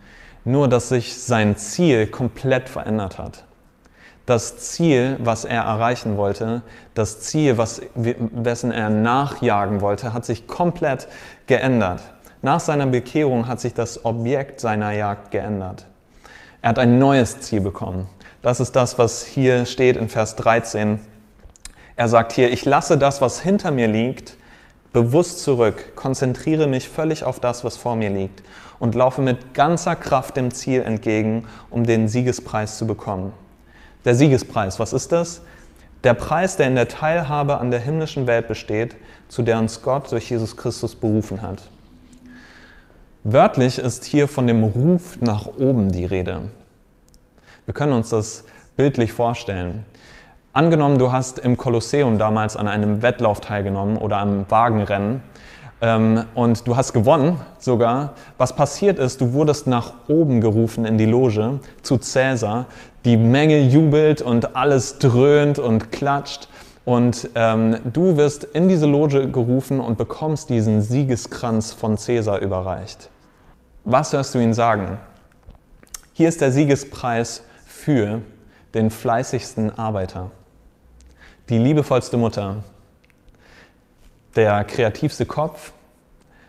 nur 0.44 0.68
dass 0.68 0.90
sich 0.90 1.18
sein 1.18 1.56
Ziel 1.56 2.06
komplett 2.06 2.68
verändert 2.68 3.18
hat 3.18 3.44
das 4.26 4.56
Ziel, 4.56 5.16
was 5.20 5.44
er 5.44 5.62
erreichen 5.62 6.16
wollte, 6.16 6.62
das 6.94 7.20
Ziel, 7.20 7.58
was, 7.58 7.82
wessen 7.94 8.72
er 8.72 8.88
nachjagen 8.88 9.80
wollte, 9.80 10.14
hat 10.14 10.24
sich 10.24 10.46
komplett 10.46 11.08
geändert. 11.46 12.00
Nach 12.40 12.60
seiner 12.60 12.86
Bekehrung 12.86 13.48
hat 13.48 13.60
sich 13.60 13.74
das 13.74 14.04
Objekt 14.04 14.60
seiner 14.60 14.92
Jagd 14.92 15.30
geändert. 15.30 15.86
Er 16.62 16.70
hat 16.70 16.78
ein 16.78 16.98
neues 16.98 17.40
Ziel 17.40 17.60
bekommen. 17.60 18.08
Das 18.40 18.60
ist 18.60 18.72
das, 18.76 18.98
was 18.98 19.24
hier 19.24 19.66
steht 19.66 19.96
in 19.96 20.08
Vers 20.08 20.36
13. 20.36 21.00
Er 21.96 22.08
sagt 22.08 22.32
hier, 22.32 22.50
ich 22.50 22.64
lasse 22.64 22.98
das, 22.98 23.20
was 23.20 23.40
hinter 23.40 23.70
mir 23.70 23.88
liegt, 23.88 24.36
bewusst 24.92 25.42
zurück, 25.42 25.96
konzentriere 25.96 26.66
mich 26.66 26.88
völlig 26.88 27.24
auf 27.24 27.40
das, 27.40 27.64
was 27.64 27.76
vor 27.76 27.96
mir 27.96 28.10
liegt 28.10 28.42
und 28.78 28.94
laufe 28.94 29.20
mit 29.20 29.52
ganzer 29.52 29.96
Kraft 29.96 30.36
dem 30.36 30.50
Ziel 30.50 30.82
entgegen, 30.82 31.46
um 31.68 31.84
den 31.84 32.08
Siegespreis 32.08 32.78
zu 32.78 32.86
bekommen. 32.86 33.32
Der 34.04 34.14
Siegespreis, 34.14 34.78
was 34.78 34.92
ist 34.92 35.12
das? 35.12 35.42
Der 36.02 36.14
Preis, 36.14 36.56
der 36.56 36.66
in 36.66 36.74
der 36.74 36.88
Teilhabe 36.88 37.58
an 37.58 37.70
der 37.70 37.80
himmlischen 37.80 38.26
Welt 38.26 38.48
besteht, 38.48 38.96
zu 39.28 39.42
der 39.42 39.58
uns 39.58 39.80
Gott 39.80 40.12
durch 40.12 40.30
Jesus 40.30 40.56
Christus 40.56 40.94
berufen 40.94 41.40
hat. 41.40 41.62
Wörtlich 43.22 43.78
ist 43.78 44.04
hier 44.04 44.28
von 44.28 44.46
dem 44.46 44.62
Ruf 44.64 45.18
nach 45.20 45.46
oben 45.46 45.90
die 45.90 46.04
Rede. 46.04 46.42
Wir 47.64 47.72
können 47.72 47.94
uns 47.94 48.10
das 48.10 48.44
bildlich 48.76 49.12
vorstellen. 49.12 49.86
Angenommen, 50.52 50.98
du 50.98 51.10
hast 51.10 51.38
im 51.38 51.56
Kolosseum 51.56 52.18
damals 52.18 52.56
an 52.56 52.68
einem 52.68 53.00
Wettlauf 53.00 53.40
teilgenommen 53.40 53.96
oder 53.96 54.18
am 54.18 54.44
Wagenrennen 54.50 55.22
ähm, 55.84 56.24
und 56.34 56.66
du 56.66 56.76
hast 56.76 56.94
gewonnen 56.94 57.38
sogar. 57.58 58.14
Was 58.38 58.56
passiert 58.56 58.98
ist, 58.98 59.20
du 59.20 59.34
wurdest 59.34 59.66
nach 59.66 59.92
oben 60.08 60.40
gerufen 60.40 60.86
in 60.86 60.96
die 60.96 61.04
Loge 61.04 61.60
zu 61.82 61.98
Cäsar. 61.98 62.64
Die 63.04 63.18
Menge 63.18 63.60
jubelt 63.60 64.22
und 64.22 64.56
alles 64.56 64.98
dröhnt 64.98 65.58
und 65.58 65.92
klatscht. 65.92 66.48
Und 66.86 67.28
ähm, 67.34 67.76
du 67.92 68.16
wirst 68.16 68.44
in 68.44 68.68
diese 68.68 68.86
Loge 68.86 69.28
gerufen 69.30 69.78
und 69.78 69.98
bekommst 69.98 70.48
diesen 70.48 70.80
Siegeskranz 70.80 71.74
von 71.74 71.98
Cäsar 71.98 72.40
überreicht. 72.40 73.10
Was 73.84 74.14
hörst 74.14 74.34
du 74.34 74.38
ihn 74.38 74.54
sagen? 74.54 74.96
Hier 76.14 76.30
ist 76.30 76.40
der 76.40 76.50
Siegespreis 76.50 77.42
für 77.66 78.22
den 78.72 78.90
fleißigsten 78.90 79.78
Arbeiter, 79.78 80.30
die 81.50 81.58
liebevollste 81.58 82.16
Mutter, 82.16 82.64
der 84.36 84.64
kreativste 84.64 85.26
Kopf, 85.26 85.72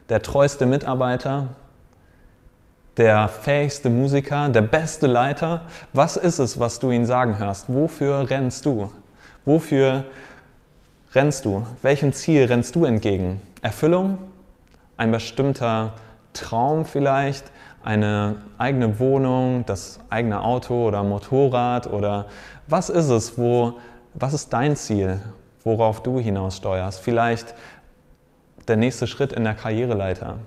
der 0.10 0.22
treueste 0.22 0.66
Mitarbeiter, 0.66 1.50
der 2.98 3.28
fähigste 3.28 3.90
Musiker, 3.90 4.50
der 4.50 4.62
beste 4.62 5.08
Leiter. 5.08 5.62
Was 5.94 6.18
ist 6.18 6.40
es, 6.40 6.60
was 6.60 6.80
du 6.80 6.92
ihn 6.92 7.06
sagen 7.06 7.38
hörst? 7.40 7.66
Wofür 7.68 8.30
rennst 8.30 8.66
du? 8.66 8.92
Wofür 9.44 10.06
rennst 11.14 11.46
du? 11.46 11.66
Welchem 11.82 12.14
Ziel 12.14 12.46
rennst 12.46 12.76
du 12.76 12.86
entgegen? 12.86 13.42
Erfüllung? 13.62 14.18
Ein 14.98 15.12
bestimmter 15.12 15.94
Traum 16.34 16.86
vielleicht? 16.86 17.52
Eine 17.84 18.38
eigene 18.58 18.98
Wohnung, 19.00 19.66
das 19.66 20.00
eigene 20.10 20.42
Auto 20.42 20.88
oder 20.88 21.04
Motorrad? 21.04 21.88
Oder 21.88 22.26
was 22.68 22.90
ist 22.90 23.10
es? 23.10 23.38
Wo, 23.38 23.74
was 24.14 24.34
ist 24.34 24.54
dein 24.54 24.76
Ziel, 24.76 25.20
worauf 25.64 26.02
du 26.02 26.20
hinaussteuerst? 26.20 27.00
Vielleicht 27.00 27.54
der 28.68 28.78
nächste 28.78 29.08
Schritt 29.08 29.34
in 29.34 29.44
der 29.44 29.54
Karriereleiter 29.54 30.38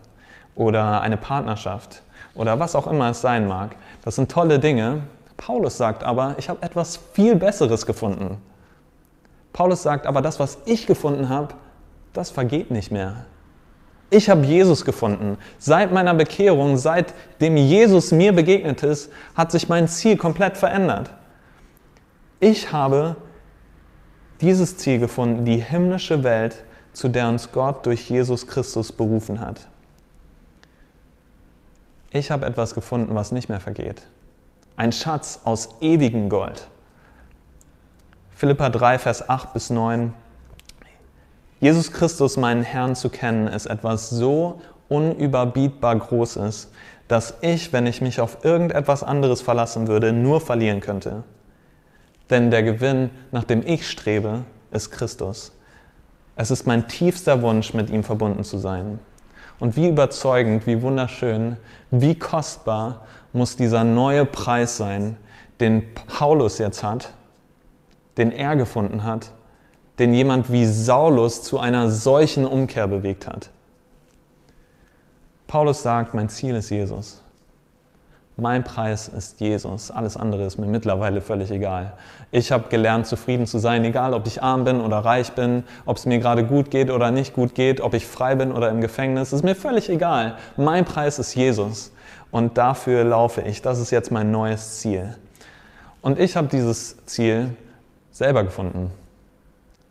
oder 0.55 1.01
eine 1.01 1.17
Partnerschaft 1.17 2.03
oder 2.35 2.59
was 2.59 2.75
auch 2.75 2.87
immer 2.87 3.11
es 3.11 3.21
sein 3.21 3.47
mag. 3.47 3.77
Das 4.05 4.17
sind 4.17 4.31
tolle 4.31 4.59
Dinge. 4.59 5.03
Paulus 5.37 5.77
sagt 5.77 6.03
aber, 6.05 6.35
ich 6.39 6.49
habe 6.49 6.63
etwas 6.63 6.99
viel 7.13 7.37
Besseres 7.37 7.87
gefunden. 7.87 8.39
Paulus 9.53 9.83
sagt 9.83 10.07
aber, 10.07 10.23
das, 10.23 10.39
was 10.41 10.59
ich 10.67 10.87
gefunden 10.87 11.29
habe, 11.29 11.55
das 12.13 12.31
vergeht 12.31 12.71
nicht 12.71 12.91
mehr. 12.91 13.25
Ich 14.11 14.31
habe 14.31 14.45
Jesus 14.45 14.85
gefunden. 14.85 15.37
Seit 15.59 15.93
meiner 15.93 16.15
Bekehrung, 16.15 16.77
seitdem 16.77 17.57
Jesus 17.57 18.11
mir 18.11 18.33
begegnet 18.33 18.83
ist, 18.83 19.13
hat 19.35 19.53
sich 19.53 19.69
mein 19.69 19.87
Ziel 19.87 20.17
komplett 20.17 20.57
verändert. 20.57 21.11
Ich 22.41 22.73
habe 22.73 23.17
dieses 24.41 24.77
Ziel 24.79 24.99
gefunden, 24.99 25.45
die 25.45 25.57
himmlische 25.57 26.25
Welt, 26.25 26.65
zu 26.99 27.07
der 27.09 27.29
uns 27.29 27.53
Gott 27.53 27.87
durch 27.87 28.11
Jesus 28.11 28.49
Christus 28.49 28.91
berufen 28.91 29.39
hat. 29.39 29.69
Ich 32.11 32.33
habe 32.33 32.45
etwas 32.45 32.75
gefunden, 32.75 33.15
was 33.15 33.31
nicht 33.31 33.49
mehr 33.49 33.61
vergeht. 33.61 34.03
Ein 34.75 34.91
Schatz 34.91 35.43
aus 35.45 35.77
ewigem 35.81 36.29
Gold. 36.29 36.67
Philippa 38.35 38.69
3, 38.69 38.99
Vers 38.99 39.29
8 39.29 39.53
bis 39.53 39.71
9. 39.71 40.13
Jesus 41.61 41.93
Christus, 41.93 42.37
meinen 42.37 42.65
Herrn, 42.65 42.97
zu 42.97 43.11
kennen, 43.11 43.47
ist 43.47 43.67
etwas 43.67 44.11
so 44.11 44.61
unüberbietbar 44.89 45.95
Großes, 45.95 46.69
dass 47.07 47.35
ich, 47.43 47.73
wenn 47.73 47.87
ich 47.87 48.01
mich 48.01 48.21
auf 48.21 48.45
irgendetwas 48.45 49.05
anderes 49.05 49.41
verlassen 49.41 49.87
würde, 49.87 50.13
nur 50.13 50.41
verlieren 50.41 50.81
könnte. 50.81 51.23
Denn 52.29 52.51
der 52.51 52.65
Gewinn, 52.65 53.11
nach 53.31 53.45
dem 53.45 53.65
ich 53.65 53.89
strebe, 53.89 54.43
ist 54.73 54.91
Christus. 54.91 55.53
Es 56.39 56.53
ist 56.53 56.69
mein 56.69 56.87
tiefster 56.87 57.43
Wunsch, 57.43 57.75
mit 57.75 57.91
ihm 57.91 58.05
verbunden 58.05 58.45
zu 58.45 58.59
sein. 58.59 59.01
Und 59.59 59.75
wie 59.75 59.89
überzeugend, 59.89 60.69
wie 60.69 60.81
wunderschön, 60.83 61.57
wie 61.91 62.17
kostbar 62.17 63.07
muss 63.33 63.57
dieser 63.57 63.83
neue 63.83 64.25
Preis 64.25 64.77
sein, 64.77 65.17
den 65.59 65.83
Paulus 66.07 66.59
jetzt 66.59 66.85
hat, 66.85 67.13
den 68.17 68.31
er 68.31 68.55
gefunden 68.55 69.03
hat, 69.03 69.33
den 69.99 70.15
jemand 70.15 70.53
wie 70.53 70.65
Saulus 70.65 71.43
zu 71.43 71.59
einer 71.59 71.91
solchen 71.91 72.47
Umkehr 72.47 72.87
bewegt 72.87 73.27
hat. 73.27 73.51
Paulus 75.49 75.83
sagt, 75.83 76.15
mein 76.15 76.29
Ziel 76.29 76.55
ist 76.55 76.71
Jesus. 76.71 77.21
Mein 78.41 78.63
Preis 78.63 79.09
ist 79.09 79.41
Jesus. 79.41 79.91
Alles 79.91 80.17
andere 80.17 80.45
ist 80.45 80.59
mir 80.59 80.67
mittlerweile 80.67 81.21
völlig 81.21 81.51
egal. 81.51 81.95
Ich 82.31 82.53
habe 82.53 82.69
gelernt, 82.69 83.09
zufrieden 83.09 83.49
zu 83.49 83.59
sein, 83.59 83.85
egal 83.85 84.15
ob 84.15 84.29
ich 84.29 84.45
arm 84.45 84.63
bin 84.63 84.81
oder 84.81 84.99
reich 84.99 85.33
bin, 85.33 85.65
ob 85.87 85.97
es 85.97 86.07
mir 86.07 86.21
gerade 86.21 86.45
gut 86.45 86.71
geht 86.71 86.93
oder 86.93 87.11
nicht 87.11 87.35
gut 87.35 87.57
geht, 87.57 87.81
ob 87.81 87.95
ich 87.95 88.07
frei 88.07 88.37
bin 88.37 88.53
oder 88.53 88.71
im 88.71 88.81
Gefängnis. 88.81 89.33
Ist 89.33 89.43
mir 89.43 89.57
völlig 89.57 89.91
egal. 89.91 90.37
Mein 90.57 90.85
Preis 90.85 91.19
ist 91.19 91.35
Jesus. 91.35 91.91
Und 92.31 92.59
dafür 92.59 93.03
laufe 93.03 93.41
ich. 93.41 93.61
Das 93.61 93.81
ist 93.81 93.91
jetzt 93.91 94.13
mein 94.13 94.31
neues 94.31 94.79
Ziel. 94.79 95.17
Und 96.01 96.21
ich 96.21 96.37
habe 96.37 96.47
dieses 96.47 97.05
Ziel 97.07 97.57
selber 98.13 98.45
gefunden. 98.45 98.93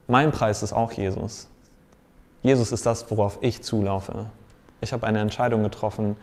Mein 0.08 0.32
Preis 0.32 0.64
ist 0.64 0.72
auch 0.72 0.94
Jesus. 0.94 1.50
Jesus 2.44 2.72
ist 2.72 2.86
das, 2.86 3.12
worauf 3.12 3.40
ich 3.42 3.62
zulaufe. 3.62 4.28
Ich 4.80 4.94
habe 4.94 5.06
eine 5.06 5.20
Entscheidung 5.20 5.64
getroffen, 5.64 6.16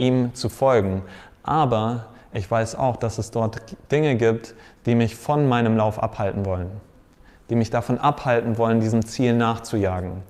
ihm 0.00 0.34
zu 0.34 0.48
folgen. 0.48 1.02
Aber 1.42 2.06
ich 2.32 2.50
weiß 2.50 2.76
auch, 2.76 2.96
dass 2.96 3.18
es 3.18 3.30
dort 3.30 3.60
Dinge 3.90 4.16
gibt, 4.16 4.54
die 4.86 4.94
mich 4.94 5.16
von 5.16 5.48
meinem 5.48 5.76
Lauf 5.76 6.02
abhalten 6.02 6.44
wollen. 6.44 6.70
Die 7.48 7.56
mich 7.56 7.70
davon 7.70 7.98
abhalten 7.98 8.58
wollen, 8.58 8.80
diesem 8.80 9.04
Ziel 9.04 9.34
nachzujagen. 9.34 10.22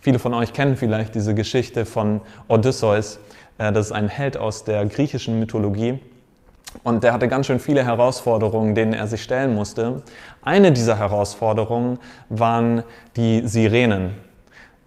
Viele 0.00 0.18
von 0.18 0.34
euch 0.34 0.52
kennen 0.52 0.76
vielleicht 0.76 1.14
diese 1.14 1.34
Geschichte 1.34 1.86
von 1.86 2.20
Odysseus. 2.48 3.18
Äh, 3.58 3.72
das 3.72 3.86
ist 3.86 3.92
ein 3.92 4.08
Held 4.08 4.36
aus 4.36 4.64
der 4.64 4.84
griechischen 4.86 5.38
Mythologie. 5.40 5.98
Und 6.82 7.02
der 7.02 7.12
hatte 7.12 7.28
ganz 7.28 7.46
schön 7.46 7.58
viele 7.58 7.84
Herausforderungen, 7.84 8.74
denen 8.74 8.92
er 8.92 9.06
sich 9.06 9.22
stellen 9.22 9.54
musste. 9.54 10.02
Eine 10.42 10.72
dieser 10.72 10.98
Herausforderungen 10.98 11.98
waren 12.28 12.82
die 13.16 13.46
Sirenen. 13.48 14.25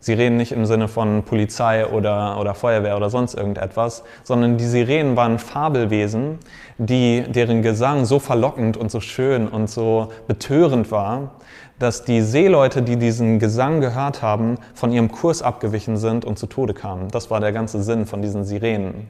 Sirenen 0.01 0.37
nicht 0.37 0.53
im 0.53 0.65
Sinne 0.65 0.87
von 0.87 1.23
Polizei 1.23 1.85
oder, 1.85 2.39
oder 2.39 2.55
Feuerwehr 2.55 2.95
oder 2.95 3.09
sonst 3.09 3.33
irgendetwas, 3.33 4.03
sondern 4.23 4.57
die 4.57 4.65
Sirenen 4.65 5.17
waren 5.17 5.39
Fabelwesen, 5.39 6.39
die, 6.77 7.23
deren 7.27 7.61
Gesang 7.61 8.05
so 8.05 8.19
verlockend 8.19 8.77
und 8.77 8.91
so 8.91 9.01
schön 9.01 9.47
und 9.47 9.69
so 9.69 10.09
betörend 10.27 10.91
war, 10.91 11.31
dass 11.79 12.03
die 12.03 12.21
Seeleute, 12.21 12.81
die 12.81 12.97
diesen 12.97 13.39
Gesang 13.39 13.81
gehört 13.81 14.21
haben, 14.21 14.57
von 14.73 14.91
ihrem 14.91 15.11
Kurs 15.11 15.41
abgewichen 15.41 15.97
sind 15.97 16.23
und 16.25 16.39
zu 16.39 16.47
Tode 16.47 16.73
kamen. 16.73 17.09
Das 17.09 17.29
war 17.29 17.39
der 17.39 17.51
ganze 17.51 17.81
Sinn 17.83 18.05
von 18.05 18.21
diesen 18.21 18.45
Sirenen. 18.45 19.07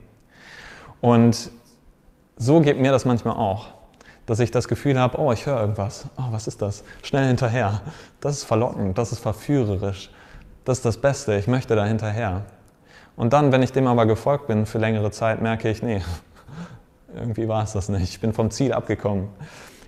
Und 1.01 1.51
so 2.37 2.61
geht 2.61 2.79
mir 2.79 2.91
das 2.91 3.05
manchmal 3.05 3.35
auch, 3.35 3.67
dass 4.25 4.39
ich 4.39 4.51
das 4.51 4.67
Gefühl 4.67 4.99
habe, 4.99 5.19
oh, 5.19 5.31
ich 5.31 5.45
höre 5.45 5.59
irgendwas. 5.59 6.07
Oh, 6.17 6.31
was 6.31 6.47
ist 6.47 6.61
das? 6.61 6.83
Schnell 7.03 7.27
hinterher. 7.27 7.81
Das 8.21 8.37
ist 8.37 8.43
verlockend, 8.43 8.97
das 8.97 9.11
ist 9.11 9.19
verführerisch. 9.19 10.09
Das 10.69 10.77
ist 10.77 10.85
das 10.85 10.97
Beste, 10.97 11.35
ich 11.35 11.47
möchte 11.47 11.75
da 11.75 11.83
hinterher. 11.83 12.43
Und 13.15 13.33
dann, 13.33 13.51
wenn 13.51 13.63
ich 13.63 13.71
dem 13.71 13.87
aber 13.87 14.05
gefolgt 14.05 14.45
bin 14.45 14.67
für 14.67 14.77
längere 14.77 15.09
Zeit, 15.09 15.41
merke 15.41 15.67
ich, 15.67 15.81
nee, 15.81 16.03
irgendwie 17.15 17.47
war 17.47 17.63
es 17.63 17.73
das 17.73 17.89
nicht. 17.89 18.03
Ich 18.03 18.19
bin 18.19 18.33
vom 18.33 18.51
Ziel 18.51 18.73
abgekommen. 18.73 19.29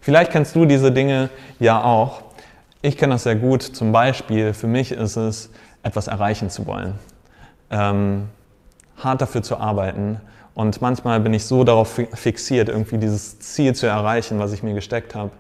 Vielleicht 0.02 0.32
kennst 0.32 0.56
du 0.56 0.66
diese 0.66 0.92
Dinge 0.92 1.30
ja 1.60 1.84
auch. 1.84 2.24
Ich 2.82 2.98
kenne 2.98 3.14
das 3.14 3.22
sehr 3.26 3.36
gut. 3.36 3.62
Zum 3.62 3.92
Beispiel, 3.92 4.56
für 4.56 4.66
mich 4.66 4.92
ist 4.92 5.18
es, 5.18 5.52
etwas 5.84 6.08
erreichen 6.08 6.50
zu 6.50 6.66
wollen. 6.66 6.98
Ähm, 7.70 8.30
hart 8.98 9.22
dafür 9.22 9.44
zu 9.44 9.58
arbeiten 9.58 10.20
und 10.54 10.82
manchmal 10.82 11.20
bin 11.20 11.34
ich 11.34 11.46
so 11.46 11.64
darauf 11.64 12.02
fixiert, 12.14 12.70
irgendwie 12.70 12.98
dieses 12.98 13.40
Ziel 13.40 13.74
zu 13.74 13.88
erreichen, 13.88 14.40
was 14.40 14.52
ich 14.52 14.64
mir 14.64 14.74
gesteckt 14.74 15.16
habe, 15.16 15.32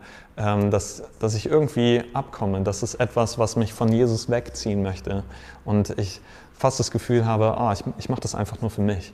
dass, 0.70 1.04
dass 1.20 1.36
ich 1.36 1.46
irgendwie 1.46 2.04
abkomme. 2.14 2.62
Das 2.62 2.84
ist 2.84 2.96
etwas, 2.96 3.38
was 3.38 3.56
mich 3.56 3.74
von 3.74 3.92
Jesus 3.92 4.30
wegziehen 4.30 4.82
möchte. 4.82 5.24
Und 5.66 5.98
ich 6.00 6.22
fast 6.58 6.80
das 6.80 6.92
Gefühl 6.92 7.26
habe, 7.26 7.58
ah, 7.58 7.74
ich, 7.74 7.84
ich 7.98 8.10
mache 8.10 8.22
das 8.22 8.36
einfach 8.36 8.62
nur 8.62 8.70
für 8.70 8.82
mich. 8.82 9.14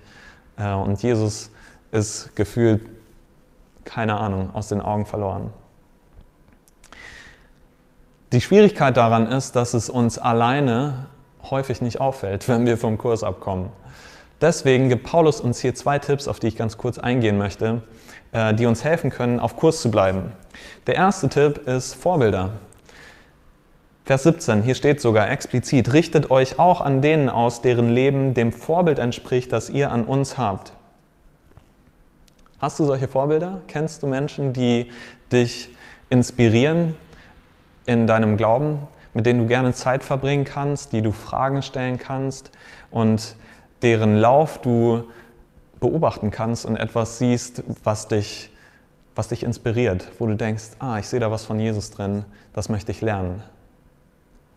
Äh, 0.57 0.73
und 0.73 1.01
Jesus 1.01 1.49
ist 1.91 2.35
gefühlt, 2.35 2.81
keine 3.85 4.19
Ahnung, 4.19 4.49
aus 4.53 4.67
den 4.67 4.81
Augen 4.81 5.05
verloren. 5.05 5.51
Die 8.33 8.41
Schwierigkeit 8.41 8.97
daran 8.97 9.27
ist, 9.27 9.55
dass 9.55 9.73
es 9.73 9.89
uns 9.89 10.17
alleine 10.17 11.07
häufig 11.49 11.81
nicht 11.81 12.01
auffällt, 12.01 12.47
wenn 12.49 12.65
wir 12.65 12.77
vom 12.77 12.97
Kurs 12.97 13.23
abkommen. 13.23 13.69
Deswegen 14.39 14.89
gibt 14.89 15.03
Paulus 15.03 15.41
uns 15.41 15.59
hier 15.59 15.73
zwei 15.73 15.97
Tipps, 15.97 16.27
auf 16.27 16.39
die 16.39 16.47
ich 16.47 16.55
ganz 16.55 16.77
kurz 16.77 16.99
eingehen 16.99 17.37
möchte, 17.37 17.81
äh, 18.31 18.53
die 18.53 18.65
uns 18.67 18.83
helfen 18.83 19.09
können, 19.09 19.39
auf 19.39 19.55
Kurs 19.55 19.81
zu 19.81 19.89
bleiben. 19.89 20.31
Der 20.85 20.95
erste 20.95 21.27
Tipp 21.29 21.67
ist 21.67 21.95
Vorbilder. 21.95 22.51
Vers 24.05 24.23
17, 24.23 24.61
hier 24.61 24.75
steht 24.75 25.01
sogar 25.01 25.29
explizit, 25.29 25.91
richtet 25.91 26.31
euch 26.31 26.59
auch 26.59 26.79
an 26.79 27.01
denen 27.01 27.29
aus, 27.29 27.61
deren 27.61 27.89
Leben 27.89 28.33
dem 28.33 28.53
Vorbild 28.53 28.99
entspricht, 28.99 29.51
das 29.51 29.69
ihr 29.69 29.91
an 29.91 30.05
uns 30.05 30.37
habt. 30.37 30.71
Hast 32.59 32.79
du 32.79 32.85
solche 32.85 33.07
Vorbilder? 33.07 33.61
Kennst 33.67 34.03
du 34.03 34.07
Menschen, 34.07 34.53
die 34.53 34.91
dich 35.31 35.69
inspirieren 36.09 36.95
in 37.85 38.07
deinem 38.07 38.37
Glauben, 38.37 38.79
mit 39.13 39.25
denen 39.25 39.41
du 39.41 39.47
gerne 39.47 39.73
Zeit 39.73 40.03
verbringen 40.03 40.45
kannst, 40.45 40.93
die 40.93 41.01
du 41.01 41.11
Fragen 41.11 41.61
stellen 41.61 41.97
kannst 41.97 42.51
und 42.91 43.35
deren 43.81 44.17
Lauf 44.17 44.59
du 44.61 45.03
beobachten 45.79 46.31
kannst 46.31 46.65
und 46.65 46.77
etwas 46.77 47.19
siehst, 47.19 47.63
was 47.83 48.07
dich, 48.07 48.51
was 49.15 49.27
dich 49.27 49.43
inspiriert, 49.43 50.11
wo 50.19 50.27
du 50.27 50.35
denkst, 50.35 50.71
ah, 50.79 50.97
ich 50.97 51.07
sehe 51.07 51.19
da 51.19 51.31
was 51.31 51.45
von 51.45 51.59
Jesus 51.59 51.91
drin, 51.91 52.25
das 52.53 52.69
möchte 52.69 52.91
ich 52.91 53.01
lernen. 53.01 53.43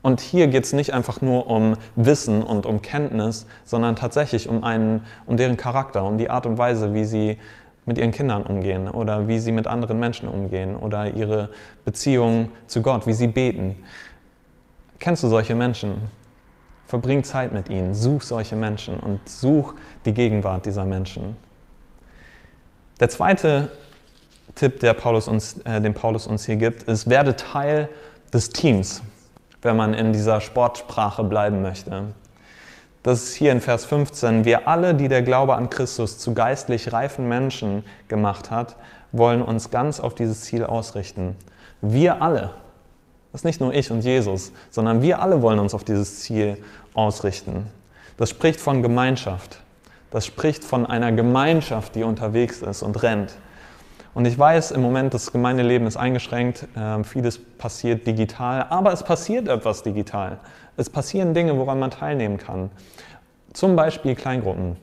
Und 0.03 0.21
hier 0.21 0.47
geht 0.49 0.65
es 0.65 0.73
nicht 0.73 0.95
einfach 0.95 1.21
nur 1.21 1.47
um 1.47 1.77
Wissen 1.95 2.43
und 2.43 2.65
um 2.65 2.81
Kenntnis, 2.81 3.47
sondern 3.65 3.97
tatsächlich 3.97 4.49
um, 4.49 4.65
einen, 4.65 5.05
um 5.27 5.37
deren 5.37 5.59
Charakter, 5.59 6.05
um 6.05 6.17
die 6.17 6.31
Art 6.31 6.47
und 6.47 6.57
Weise, 6.57 6.95
wie 6.95 7.05
sie 7.05 7.37
mit 7.85 7.99
ihren 7.99 8.11
Kindern 8.11 8.45
umgehen 8.45 8.89
oder 8.89 9.29
wie 9.29 9.39
sie 9.39 9.53
mit 9.53 9.67
anderen 9.67 9.99
Menschen 9.99 10.29
umgehen 10.29 10.77
oder 10.77 11.13
ihre 11.15 11.51
Beziehung 11.85 12.51
zu 12.67 12.83
Gott, 12.83 13.07
wie 13.07 13.13
sie 13.13 13.27
beten. 13.27 13.77
Kennst 14.99 15.23
du 15.23 15.29
solche 15.29 15.55
Menschen? 15.55 15.95
Verbring 16.91 17.23
Zeit 17.23 17.53
mit 17.53 17.69
ihnen, 17.69 17.95
such 17.95 18.23
solche 18.23 18.57
Menschen 18.57 18.99
und 18.99 19.21
such 19.29 19.75
die 20.05 20.13
Gegenwart 20.13 20.67
dieser 20.67 20.85
Menschen. 20.85 21.37
Der 22.99 23.09
zweite 23.09 23.71
Tipp, 24.57 24.81
der 24.81 24.95
Paulus 24.95 25.29
uns, 25.29 25.59
äh, 25.59 25.81
den 25.81 25.95
Paulus 25.95 26.27
uns 26.27 26.47
hier 26.47 26.57
gibt, 26.57 26.83
ist, 26.83 27.09
werde 27.09 27.37
Teil 27.37 27.89
des 28.33 28.51
Teams, 28.51 29.03
wenn 29.63 29.77
man 29.77 29.95
in 29.95 30.13
dieser 30.13 30.41
Sportsprache 30.41 31.23
bleiben 31.23 31.63
möchte. 31.63 32.07
Das 33.05 33.23
ist 33.23 33.35
hier 33.35 33.53
in 33.53 33.61
Vers 33.61 33.85
15. 33.85 34.45
Wir 34.45 34.67
alle, 34.67 34.97
die 34.97 35.07
der 35.07 35.23
Glaube 35.23 35.55
an 35.55 35.71
Christus 35.71 36.19
zu 36.19 36.35
geistlich 36.35 36.93
reifen 36.93 37.29
Menschen 37.29 37.85
gemacht 38.09 38.51
hat, 38.51 38.75
wollen 39.13 39.43
uns 39.43 39.71
ganz 39.71 40.01
auf 40.01 40.17
dieses 40.17 40.41
Ziel 40.41 40.65
ausrichten. 40.65 41.37
Wir 41.83 42.21
alle, 42.21 42.51
das 43.33 43.43
ist 43.43 43.45
nicht 43.45 43.61
nur 43.61 43.73
ich 43.73 43.91
und 43.93 44.01
Jesus, 44.01 44.53
sondern 44.71 45.03
wir 45.03 45.23
alle 45.23 45.41
wollen 45.41 45.61
uns 45.61 45.73
auf 45.73 45.85
dieses 45.85 46.21
Ziel 46.21 46.59
ausrichten. 46.95 47.67
Das 48.17 48.31
spricht 48.31 48.61
von 48.61 48.83
Gemeinschaft. 48.83 49.61
Das 50.11 50.27
spricht 50.27 50.65
von 50.65 50.87
einer 50.87 51.13
Gemeinschaft, 51.13 51.95
die 51.95 52.03
unterwegs 52.03 52.63
ist 52.63 52.83
und 52.83 53.03
rennt. 53.03 53.37
Und 54.13 54.25
ich 54.25 54.37
weiß, 54.37 54.73
im 54.73 54.83
Moment 54.83 55.15
das 55.15 55.31
Gemeindeleben 55.31 55.87
ist 55.87 55.97
eingeschränkt, 55.97 56.67
äh, 56.77 57.05
vieles 57.05 57.39
passiert 57.39 58.07
digital, 58.07 58.67
aber 58.69 58.93
es 58.93 59.05
passiert 59.05 59.47
etwas 59.47 59.85
digital. 59.85 60.39
Es 60.77 60.91
passieren 60.91 61.33
Dinge, 61.33 61.57
woran 61.57 61.79
man 61.79 61.91
teilnehmen 61.93 62.39
kann. 62.39 62.71
Zum 63.53 63.77
Beispiel 63.77 64.17
Kleingruppen. 64.17 64.77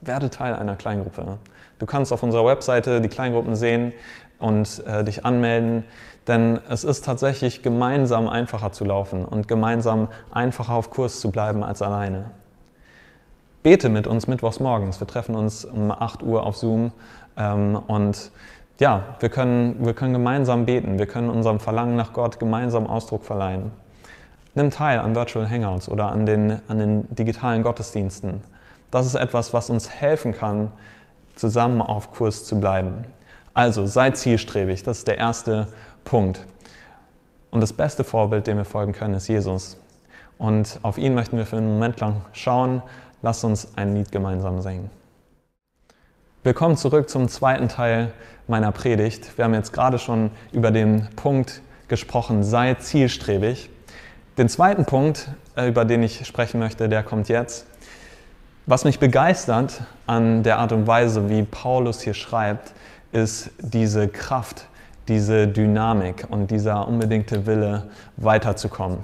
Werde 0.00 0.30
Teil 0.30 0.54
einer 0.54 0.76
Kleingruppe. 0.76 1.38
Du 1.78 1.86
kannst 1.86 2.12
auf 2.12 2.22
unserer 2.22 2.44
Webseite 2.44 3.00
die 3.00 3.08
Kleingruppen 3.08 3.54
sehen 3.54 3.92
und 4.38 4.82
äh, 4.86 5.04
dich 5.04 5.24
anmelden, 5.24 5.84
denn 6.28 6.60
es 6.68 6.84
ist 6.84 7.04
tatsächlich 7.04 7.62
gemeinsam 7.62 8.28
einfacher 8.28 8.70
zu 8.72 8.84
laufen 8.84 9.24
und 9.24 9.48
gemeinsam 9.48 10.08
einfacher 10.30 10.74
auf 10.74 10.90
Kurs 10.90 11.20
zu 11.20 11.30
bleiben 11.30 11.64
als 11.64 11.82
alleine. 11.82 12.26
Bete 13.62 13.88
mit 13.88 14.06
uns 14.06 14.26
mittwochs 14.26 14.60
morgens. 14.60 15.00
Wir 15.00 15.06
treffen 15.06 15.34
uns 15.34 15.64
um 15.64 15.90
8 15.90 16.22
Uhr 16.22 16.44
auf 16.44 16.56
Zoom 16.56 16.92
ähm, 17.36 17.76
und 17.86 18.30
ja, 18.78 19.16
wir 19.18 19.28
können, 19.28 19.84
wir 19.84 19.94
können 19.94 20.12
gemeinsam 20.12 20.66
beten, 20.66 20.98
wir 20.98 21.06
können 21.06 21.30
unserem 21.30 21.58
Verlangen 21.58 21.96
nach 21.96 22.12
Gott 22.12 22.38
gemeinsam 22.38 22.86
Ausdruck 22.86 23.24
verleihen. 23.24 23.72
Nimm 24.54 24.70
teil 24.70 25.00
an 25.00 25.14
Virtual 25.14 25.48
Hangouts 25.48 25.88
oder 25.88 26.10
an 26.12 26.26
den, 26.26 26.60
an 26.68 26.78
den 26.78 27.14
digitalen 27.14 27.62
Gottesdiensten. 27.62 28.42
Das 28.90 29.06
ist 29.06 29.14
etwas, 29.14 29.52
was 29.52 29.70
uns 29.70 29.90
helfen 29.90 30.32
kann, 30.32 30.70
zusammen 31.34 31.82
auf 31.82 32.12
Kurs 32.12 32.44
zu 32.44 32.58
bleiben. 32.60 33.04
Also 33.54 33.86
sei 33.86 34.12
zielstrebig, 34.12 34.84
das 34.84 34.98
ist 34.98 35.08
der 35.08 35.18
erste 35.18 35.68
Punkt. 36.08 36.40
Und 37.50 37.60
das 37.60 37.74
beste 37.74 38.02
Vorbild, 38.02 38.46
dem 38.46 38.56
wir 38.56 38.64
folgen 38.64 38.92
können, 38.92 39.12
ist 39.12 39.28
Jesus. 39.28 39.76
Und 40.38 40.80
auf 40.82 40.96
ihn 40.96 41.14
möchten 41.14 41.36
wir 41.36 41.44
für 41.44 41.58
einen 41.58 41.68
Moment 41.68 42.00
lang 42.00 42.22
schauen. 42.32 42.82
Lass 43.20 43.44
uns 43.44 43.76
ein 43.76 43.94
Lied 43.94 44.10
gemeinsam 44.10 44.62
singen. 44.62 44.90
Willkommen 46.44 46.78
zurück 46.78 47.10
zum 47.10 47.28
zweiten 47.28 47.68
Teil 47.68 48.10
meiner 48.46 48.72
Predigt. 48.72 49.36
Wir 49.36 49.44
haben 49.44 49.52
jetzt 49.52 49.74
gerade 49.74 49.98
schon 49.98 50.30
über 50.50 50.70
den 50.70 51.08
Punkt 51.14 51.60
gesprochen, 51.88 52.42
sei 52.42 52.72
zielstrebig. 52.76 53.68
Den 54.38 54.48
zweiten 54.48 54.86
Punkt, 54.86 55.28
äh, 55.56 55.68
über 55.68 55.84
den 55.84 56.02
ich 56.02 56.26
sprechen 56.26 56.58
möchte, 56.58 56.88
der 56.88 57.02
kommt 57.02 57.28
jetzt. 57.28 57.66
Was 58.64 58.84
mich 58.84 58.98
begeistert 58.98 59.82
an 60.06 60.42
der 60.42 60.58
Art 60.58 60.72
und 60.72 60.86
Weise, 60.86 61.28
wie 61.28 61.42
Paulus 61.42 62.00
hier 62.00 62.14
schreibt, 62.14 62.72
ist 63.12 63.50
diese 63.58 64.08
Kraft, 64.08 64.67
diese 65.08 65.48
Dynamik 65.48 66.26
und 66.30 66.50
dieser 66.50 66.86
unbedingte 66.86 67.46
Wille, 67.46 67.90
weiterzukommen. 68.16 68.98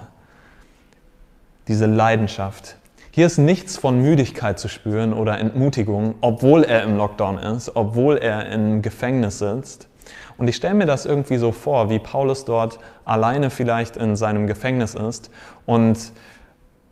Diese 1.67 1.87
Leidenschaft, 1.87 2.77
hier 3.11 3.27
ist 3.27 3.39
nichts 3.39 3.77
von 3.77 4.03
Müdigkeit 4.03 4.59
zu 4.59 4.69
spüren 4.69 5.13
oder 5.13 5.39
Entmutigung, 5.39 6.17
obwohl 6.21 6.65
er 6.65 6.83
im 6.83 6.97
Lockdown 6.97 7.39
ist, 7.39 7.77
obwohl 7.77 8.17
er 8.19 8.49
im 8.51 8.83
Gefängnis 8.83 9.39
sitzt. 9.39 9.89
Und 10.37 10.49
ich 10.49 10.57
stelle 10.57 10.75
mir 10.75 10.87
das 10.87 11.07
irgendwie 11.07 11.37
so 11.37 11.53
vor, 11.53 11.91
wie 11.91 12.01
Paulus 12.01 12.45
dort 12.45 12.81
alleine 13.05 13.51
vielleicht 13.51 13.97
in 13.97 14.17
seinem 14.17 14.49
Gefängnis 14.49 14.97
ist 14.97 15.31
und 15.65 16.13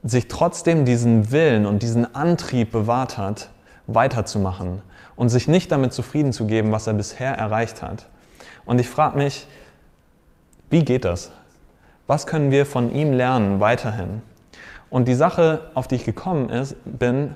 sich 0.04 0.28
trotzdem 0.28 0.84
diesen 0.84 1.32
Willen 1.32 1.66
und 1.66 1.82
diesen 1.82 2.14
Antrieb 2.14 2.70
bewahrt 2.70 3.18
hat, 3.18 3.50
weiterzumachen 3.88 4.80
und 5.16 5.28
sich 5.28 5.48
nicht 5.48 5.72
damit 5.72 5.92
zufrieden 5.92 6.32
zu 6.32 6.46
geben, 6.46 6.70
was 6.70 6.86
er 6.86 6.94
bisher 6.94 7.34
erreicht 7.34 7.82
hat. 7.82 8.06
Und 8.64 8.80
ich 8.80 8.88
frage 8.88 9.18
mich, 9.18 9.46
wie 10.70 10.84
geht 10.84 11.04
das? 11.04 11.30
Was 12.06 12.26
können 12.26 12.50
wir 12.50 12.66
von 12.66 12.94
ihm 12.94 13.12
lernen 13.12 13.60
weiterhin? 13.60 14.22
Und 14.90 15.08
die 15.08 15.14
Sache, 15.14 15.70
auf 15.74 15.88
die 15.88 15.94
ich 15.94 16.04
gekommen 16.04 16.48
ist, 16.50 16.76
bin, 16.84 17.34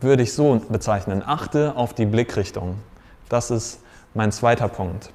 würde 0.00 0.22
ich 0.22 0.32
so 0.32 0.60
bezeichnen. 0.68 1.22
Achte 1.24 1.76
auf 1.76 1.94
die 1.94 2.06
Blickrichtung. 2.06 2.76
Das 3.28 3.50
ist 3.50 3.80
mein 4.14 4.32
zweiter 4.32 4.68
Punkt. 4.68 5.10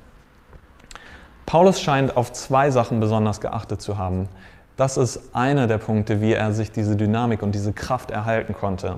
Paulus 1.46 1.82
scheint 1.82 2.16
auf 2.16 2.32
zwei 2.32 2.72
Sachen 2.72 3.00
besonders 3.00 3.42
geachtet 3.42 3.82
zu 3.82 3.98
haben. 3.98 4.30
Das 4.78 4.98
ist 4.98 5.36
einer 5.36 5.68
der 5.68 5.80
Punkte, 5.80 6.22
wie 6.22 6.34
er 6.34 6.54
sich 6.54 6.72
diese 6.72 6.96
Dynamik 6.96 7.44
und 7.44 7.54
diese 7.54 7.74
Kraft 7.74 8.10
erhalten 8.10 8.54
konnte. 8.54 8.96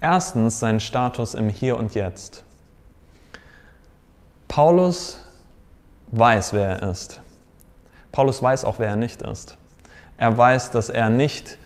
Erstens 0.00 0.60
sein 0.60 0.80
Status 0.80 1.34
im 1.34 1.48
Hier 1.48 1.78
und 1.78 1.94
Jetzt. 1.94 2.44
Paulus 4.48 5.21
weiß, 6.12 6.52
wer 6.52 6.80
er 6.80 6.90
ist. 6.90 7.20
Paulus 8.12 8.42
weiß 8.42 8.64
auch, 8.64 8.78
wer 8.78 8.88
er 8.88 8.96
nicht 8.96 9.22
ist. 9.22 9.56
Er 10.18 10.36
weiß, 10.36 10.70
dass 10.70 10.90
er 10.90 11.10
nicht 11.10 11.58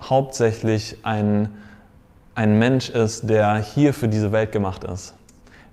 hauptsächlich 0.00 0.98
ein, 1.04 1.54
ein 2.34 2.58
Mensch 2.58 2.88
ist, 2.88 3.28
der 3.28 3.56
hier 3.56 3.94
für 3.94 4.08
diese 4.08 4.32
Welt 4.32 4.52
gemacht 4.52 4.84
ist. 4.84 5.14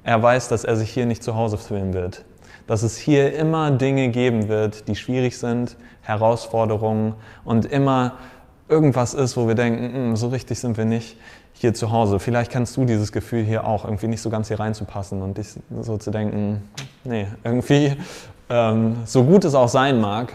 Er 0.04 0.22
weiß, 0.22 0.50
dass 0.50 0.66
er 0.66 0.76
sich 0.76 0.92
hier 0.92 1.06
nicht 1.06 1.24
zu 1.24 1.36
Hause 1.36 1.58
fühlen 1.58 1.94
wird. 1.94 2.26
Dass 2.68 2.84
es 2.84 2.98
hier 2.98 3.34
immer 3.36 3.72
Dinge 3.72 4.10
geben 4.10 4.50
wird, 4.50 4.88
die 4.88 4.96
schwierig 4.96 5.38
sind, 5.38 5.78
Herausforderungen 6.02 7.16
und 7.44 7.66
immer 7.66 8.14
irgendwas 8.68 9.14
ist, 9.14 9.38
wo 9.38 9.48
wir 9.48 9.56
denken, 9.56 10.12
mm, 10.12 10.16
so 10.16 10.28
richtig 10.28 10.60
sind 10.60 10.78
wir 10.78 10.86
nicht 10.86 11.18
hier 11.56 11.74
zu 11.74 11.92
Hause. 11.92 12.20
Vielleicht 12.20 12.52
kennst 12.52 12.78
du 12.78 12.86
dieses 12.86 13.12
Gefühl 13.12 13.44
hier 13.44 13.66
auch, 13.66 13.86
irgendwie 13.86 14.08
nicht 14.08 14.22
so 14.22 14.30
ganz 14.30 14.48
hier 14.50 14.60
reinzupassen 14.60 15.22
und 15.22 15.38
dich 15.38 15.56
so 15.82 15.98
zu 15.98 16.12
denken, 16.12 16.70
nee, 17.04 17.28
irgendwie, 17.44 17.96
ähm, 18.50 18.98
so 19.06 19.24
gut 19.24 19.46
es 19.46 19.56
auch 19.56 19.70
sein 19.70 20.00
mag, 20.00 20.34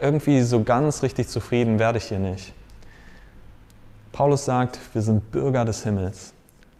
irgendwie 0.00 0.42
so 0.42 0.62
ganz 0.62 1.02
richtig 1.02 1.28
zufrieden 1.28 1.78
werde 1.78 1.98
ich 1.98 2.04
hier 2.04 2.18
nicht. 2.18 2.52
Paulus 4.12 4.44
sagt, 4.44 4.78
wir 4.94 5.02
sind 5.02 5.30
Bürger 5.30 5.64
des 5.64 5.82
Himmels 5.82 6.32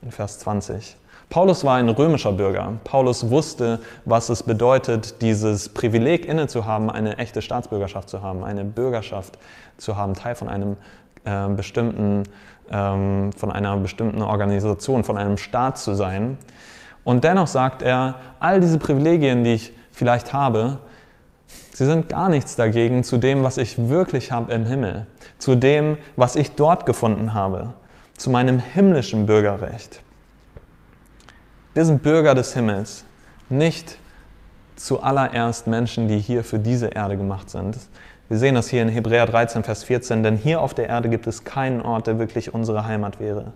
in 0.03 0.11
Vers 0.11 0.39
20. 0.41 0.97
Paulus 1.31 1.63
war 1.63 1.77
ein 1.77 1.89
römischer 1.91 2.33
Bürger. 2.33 2.73
Paulus 2.85 3.29
wusste, 3.29 3.81
was 4.07 4.31
es 4.31 4.43
bedeutet, 4.43 5.21
dieses 5.21 5.69
Privileg 5.69 6.25
inne 6.27 6.47
zu 6.47 6.65
haben, 6.65 6.91
eine 6.91 7.19
echte 7.19 7.43
Staatsbürgerschaft 7.43 8.09
zu 8.09 8.23
haben, 8.23 8.45
eine 8.45 8.65
Bürgerschaft 8.65 9.39
zu 9.77 9.97
haben, 9.97 10.15
Teil 10.15 10.35
von 10.35 10.49
einem 10.49 10.77
äh, 11.25 11.49
bestimmten, 11.49 12.23
ähm, 12.71 13.33
von 13.33 13.51
einer 13.51 13.77
bestimmten 13.77 14.23
Organisation, 14.23 15.05
von 15.05 15.17
einem 15.17 15.39
Staat 15.39 15.79
zu 15.79 15.95
sein. 15.95 16.39
Und 17.05 17.25
dennoch 17.25 17.47
sagt 17.47 17.83
er, 17.83 18.17
all 18.41 18.61
diese 18.61 18.79
Privilegien, 18.79 19.45
die 19.45 19.55
ich 19.55 19.73
vielleicht 19.93 20.33
habe, 20.33 20.79
Sie 21.79 21.87
sind 21.87 22.09
gar 22.09 22.29
nichts 22.29 22.57
dagegen 22.57 23.05
zu 23.05 23.19
dem, 23.19 23.45
was 23.45 23.57
ich 23.57 23.89
wirklich 23.89 24.33
habe 24.33 24.53
im 24.53 24.67
Himmel, 24.67 25.07
zu 25.39 25.55
dem, 25.55 25.97
was 26.17 26.35
ich 26.35 26.57
dort 26.57 26.87
gefunden 26.87 27.35
habe, 27.35 27.73
zu 28.17 28.31
meinem 28.31 28.59
himmlischen 28.59 29.27
Bürgerrecht. 29.27 30.03
Wir 31.75 31.85
sind 31.85 32.03
Bürger 32.03 32.35
des 32.35 32.53
Himmels, 32.53 33.05
nicht 33.49 33.97
zuallererst 34.75 35.69
Menschen, 35.69 36.09
die 36.09 36.19
hier 36.19 36.43
für 36.43 36.59
diese 36.59 36.89
Erde 36.89 37.17
gemacht 37.17 37.49
sind. 37.49 37.79
Wir 38.29 38.37
sehen 38.37 38.55
das 38.55 38.69
hier 38.69 38.83
in 38.83 38.91
Hebräer 38.91 39.25
13, 39.25 39.65
Vers 39.65 39.85
14, 39.85 40.23
denn 40.23 40.37
hier 40.37 40.61
auf 40.61 40.75
der 40.75 40.87
Erde 40.89 41.09
gibt 41.09 41.27
es 41.27 41.45
keinen 41.45 41.81
Ort, 41.81 42.07
der 42.07 42.19
wirklich 42.19 42.53
unsere 42.53 42.85
Heimat 42.85 43.21
wäre 43.21 43.53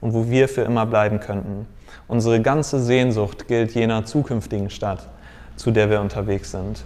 und 0.00 0.14
wo 0.14 0.30
wir 0.30 0.48
für 0.48 0.62
immer 0.62 0.86
bleiben 0.86 1.20
könnten. 1.20 1.66
Unsere 2.08 2.40
ganze 2.40 2.80
Sehnsucht 2.80 3.48
gilt 3.48 3.72
jener 3.74 4.06
zukünftigen 4.06 4.70
Stadt, 4.70 5.08
zu 5.56 5.70
der 5.70 5.90
wir 5.90 6.00
unterwegs 6.00 6.52
sind. 6.52 6.84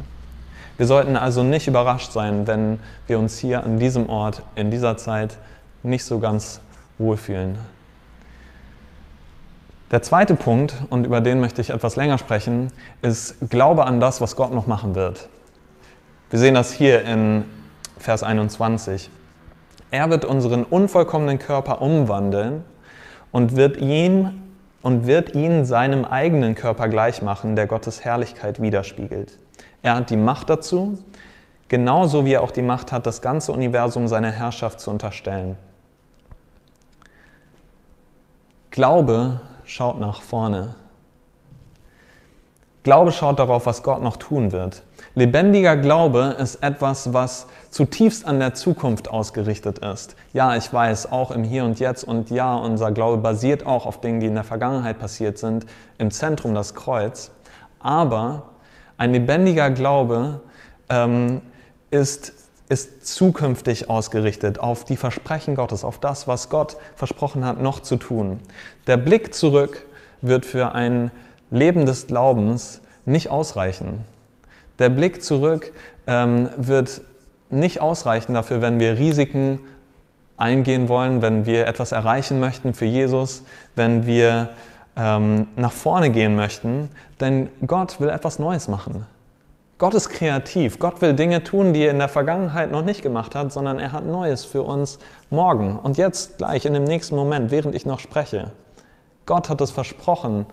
Wir 0.79 0.87
sollten 0.87 1.17
also 1.17 1.45
nicht 1.45 1.69
überrascht 1.69 2.11
sein, 2.11 2.47
wenn 2.49 2.81
wir 3.07 3.21
uns 3.21 3.39
hier 3.39 3.63
an 3.63 3.79
diesem 3.79 4.09
Ort 4.09 4.43
in 4.57 4.73
dieser 4.73 4.97
Zeit 4.97 5.39
nicht 5.85 6.05
so 6.05 6.19
ganz 6.19 6.61
wohlfühlen. 6.99 7.59
Der 9.93 10.03
zweite 10.03 10.35
Punkt, 10.35 10.75
und 10.91 11.07
über 11.07 11.21
den 11.21 11.41
möchte 11.41 11.61
ich 11.61 11.71
etwas 11.71 11.95
länger 11.95 12.19
sprechen, 12.19 12.73
ist 13.01 13.37
Glaube 13.49 13.87
an 13.87 14.01
das, 14.01 14.21
was 14.21 14.35
Gott 14.35 14.53
noch 14.53 14.67
machen 14.67 14.97
wird. 14.97 15.29
Wir 16.31 16.39
sehen 16.39 16.55
das 16.55 16.73
hier 16.73 17.05
in 17.05 17.47
Vers 17.99 18.23
21. 18.23 19.09
Er 19.91 20.11
wird 20.11 20.27
unseren 20.27 20.65
unvollkommenen 20.65 21.39
Körper 21.39 21.81
umwandeln 21.81 22.65
und 23.33 23.57
wird 23.57 23.79
ihn 23.79 24.43
und 24.83 25.07
wird 25.07 25.35
ihn 25.35 25.65
seinem 25.65 26.05
eigenen 26.05 26.55
Körper 26.55 26.89
gleich 26.89 27.23
machen, 27.23 27.57
der 27.57 27.67
Gottes 27.67 28.05
Herrlichkeit 28.05 28.61
widerspiegelt. 28.61 29.39
Er 29.83 29.97
hat 29.97 30.11
die 30.11 30.19
Macht 30.19 30.51
dazu, 30.51 30.99
genauso 31.69 32.27
wie 32.27 32.35
er 32.35 32.43
auch 32.43 32.51
die 32.51 32.63
Macht 32.63 32.93
hat, 32.93 33.07
das 33.07 33.23
ganze 33.23 33.53
Universum 33.53 34.07
seiner 34.07 34.31
Herrschaft 34.31 34.81
zu 34.81 34.91
unterstellen. 34.91 35.57
Glaube 38.71 39.41
schaut 39.65 39.99
nach 39.99 40.21
vorne. 40.21 40.75
Glaube 42.89 43.13
schaut 43.13 43.39
darauf, 43.39 43.67
was 43.67 43.83
Gott 43.83 44.01
noch 44.01 44.17
tun 44.17 44.51
wird. 44.51 44.83
Lebendiger 45.15 45.77
Glaube 45.77 46.37
ist 46.39 46.63
etwas, 46.63 47.13
was 47.13 47.47
zutiefst 47.69 48.25
an 48.27 48.41
der 48.41 48.55
Zukunft 48.55 49.11
ausgerichtet 49.11 49.81
ist. 49.81 50.17
Ja, 50.33 50.57
ich 50.57 50.73
weiß, 50.73 51.13
auch 51.13 51.31
im 51.31 51.45
Hier 51.45 51.67
und 51.67 51.81
Jetzt 51.81 52.03
und 52.03 52.31
ja, 52.31 52.57
unser 52.57 52.91
Glaube 52.91 53.19
basiert 53.19 53.67
auch 53.67 53.85
auf 53.85 54.01
Dingen, 54.01 54.21
die 54.21 54.27
in 54.29 54.35
der 54.35 54.43
Vergangenheit 54.43 54.99
passiert 54.99 55.37
sind, 55.37 55.67
im 55.99 56.11
Zentrum 56.11 56.55
das 56.55 56.75
Kreuz. 56.75 57.31
Aber 57.79 58.45
ein 58.97 59.13
lebendiger 59.13 59.69
Glaube 59.69 60.41
ähm, 60.89 61.43
ist, 61.91 62.33
ist 62.71 63.07
zukünftig 63.07 63.91
ausgerichtet 63.91 64.61
auf 64.61 64.87
die 64.87 64.97
Versprechen 64.97 65.57
Gottes, 65.57 65.85
auf 65.85 65.99
das, 65.99 66.27
was 66.27 66.49
Gott 66.49 66.79
versprochen 66.97 67.45
hat, 67.45 67.61
noch 67.61 67.81
zu 67.81 67.97
tun. 67.97 68.41
Der 68.87 68.97
Blick 68.97 69.35
zurück 69.35 69.85
wird 70.23 70.47
für 70.47 70.73
ein 70.75 71.11
Leben 71.51 71.87
des 71.87 72.07
Glaubens 72.07 72.81
nicht 73.05 73.31
ausreichen. 73.31 74.05
Der 74.79 74.91
Blick 74.91 75.23
zurück 75.23 75.73
ähm, 76.07 76.49
wird 76.57 77.01
nicht 77.51 77.81
ausreichen 77.81 78.35
dafür, 78.35 78.61
wenn 78.61 78.79
wir 78.79 78.99
Risiken 78.99 79.61
eingehen 80.37 80.89
wollen, 80.89 81.23
wenn 81.23 81.47
wir 81.47 81.67
etwas 81.67 81.93
erreichen 81.93 82.39
möchten 82.39 82.75
für 82.75 82.85
Jesus, 82.85 83.43
wenn 83.75 84.07
wir 84.07 84.51
ähm, 84.97 85.49
nach 85.57 85.73
vorne 85.73 86.11
gehen 86.11 86.37
möchten, 86.37 86.91
denn 87.21 87.49
Gott 87.67 88.01
will 88.01 88.09
etwas 88.09 88.39
Neues 88.39 88.69
machen. 88.69 89.07
Gott 89.79 89.95
ist 89.95 90.09
kreativ. 90.09 90.81
Gott 90.81 91.01
will 91.01 91.15
Dinge 91.15 91.45
tun, 91.45 91.73
die 91.73 91.83
er 91.83 91.93
in 91.93 92.01
der 92.01 92.09
Vergangenheit 92.09 92.73
noch 92.73 92.85
nicht 92.85 93.03
gemacht 93.03 93.37
hat, 93.37 93.53
sondern 93.53 93.79
er 93.79 93.93
hat 93.93 94.05
Neues 94.05 94.45
für 94.45 94.63
uns 94.63 94.99
morgen 95.31 95.79
und 95.79 95.99
jetzt 95.99 96.39
gleich 96.39 96.67
in 96.67 96.75
dem 96.75 96.83
nächsten 96.83 97.15
Moment, 97.15 97.53
während 97.53 97.77
ich 97.77 97.87
noch 97.87 98.01
spreche. 98.01 98.51
Gott 99.25 99.49
hat 99.49 99.61
es 99.61 99.71
versprochen 99.71 100.47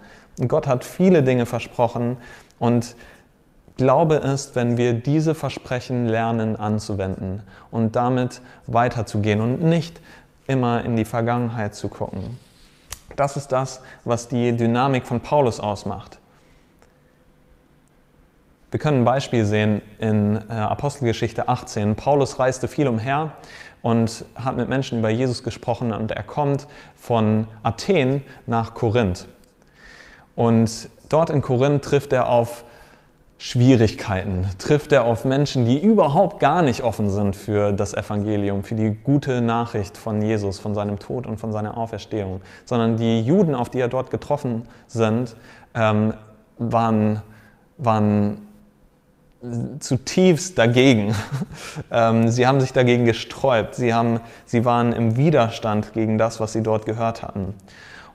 Gott 0.47 0.67
hat 0.67 0.83
viele 0.83 1.23
Dinge 1.23 1.45
versprochen 1.45 2.17
und 2.59 2.95
Glaube 3.77 4.15
ist, 4.15 4.55
wenn 4.55 4.77
wir 4.77 4.93
diese 4.93 5.35
Versprechen 5.35 6.07
lernen 6.07 6.55
anzuwenden 6.55 7.43
und 7.71 7.97
damit 7.97 8.41
weiterzugehen 8.67 9.41
und 9.41 9.61
nicht 9.61 9.99
immer 10.47 10.85
in 10.85 10.95
die 10.95 11.03
Vergangenheit 11.03 11.75
zu 11.75 11.89
gucken. 11.89 12.39
Das 13.17 13.35
ist 13.35 13.51
das, 13.51 13.81
was 14.05 14.29
die 14.29 14.55
Dynamik 14.55 15.05
von 15.05 15.19
Paulus 15.19 15.59
ausmacht. 15.59 16.19
Wir 18.71 18.79
können 18.79 19.01
ein 19.01 19.05
Beispiel 19.05 19.45
sehen 19.45 19.81
in 19.99 20.37
äh, 20.49 20.53
Apostelgeschichte 20.53 21.47
18. 21.47 21.95
Paulus 21.95 22.39
reiste 22.39 22.67
viel 22.67 22.87
umher 22.87 23.33
und 23.81 24.25
hat 24.35 24.57
mit 24.57 24.69
Menschen 24.69 24.99
über 24.99 25.09
Jesus 25.09 25.43
gesprochen 25.43 25.93
und 25.93 26.11
er 26.11 26.23
kommt 26.23 26.67
von 26.95 27.47
Athen 27.63 28.23
nach 28.47 28.73
Korinth. 28.73 29.27
Und 30.35 30.89
dort 31.09 31.29
in 31.29 31.41
Korinth 31.41 31.83
trifft 31.83 32.13
er 32.13 32.29
auf 32.29 32.65
Schwierigkeiten, 33.37 34.47
trifft 34.59 34.91
er 34.93 35.03
auf 35.03 35.25
Menschen, 35.25 35.65
die 35.65 35.77
überhaupt 35.77 36.39
gar 36.39 36.61
nicht 36.61 36.83
offen 36.83 37.09
sind 37.09 37.35
für 37.35 37.73
das 37.73 37.93
Evangelium, 37.93 38.63
für 38.63 38.75
die 38.75 38.91
gute 38.91 39.41
Nachricht 39.41 39.97
von 39.97 40.21
Jesus, 40.21 40.59
von 40.59 40.73
seinem 40.73 40.99
Tod 40.99 41.27
und 41.27 41.37
von 41.37 41.51
seiner 41.51 41.77
Auferstehung, 41.77 42.41
sondern 42.63 42.95
die 42.95 43.21
Juden, 43.21 43.53
auf 43.53 43.69
die 43.69 43.79
er 43.79 43.89
dort 43.89 44.09
getroffen 44.09 44.63
sind, 44.87 45.35
ähm, 45.73 46.13
waren, 46.57 47.21
waren 47.77 48.47
zutiefst 49.79 50.57
dagegen. 50.57 51.13
ähm, 51.91 52.29
sie 52.29 52.47
haben 52.47 52.61
sich 52.61 52.73
dagegen 52.73 53.05
gesträubt, 53.05 53.75
sie, 53.75 53.93
haben, 53.93 54.21
sie 54.45 54.65
waren 54.65 54.93
im 54.93 55.17
Widerstand 55.17 55.93
gegen 55.93 56.17
das, 56.17 56.39
was 56.39 56.53
sie 56.53 56.63
dort 56.63 56.85
gehört 56.85 57.21
hatten. 57.21 57.53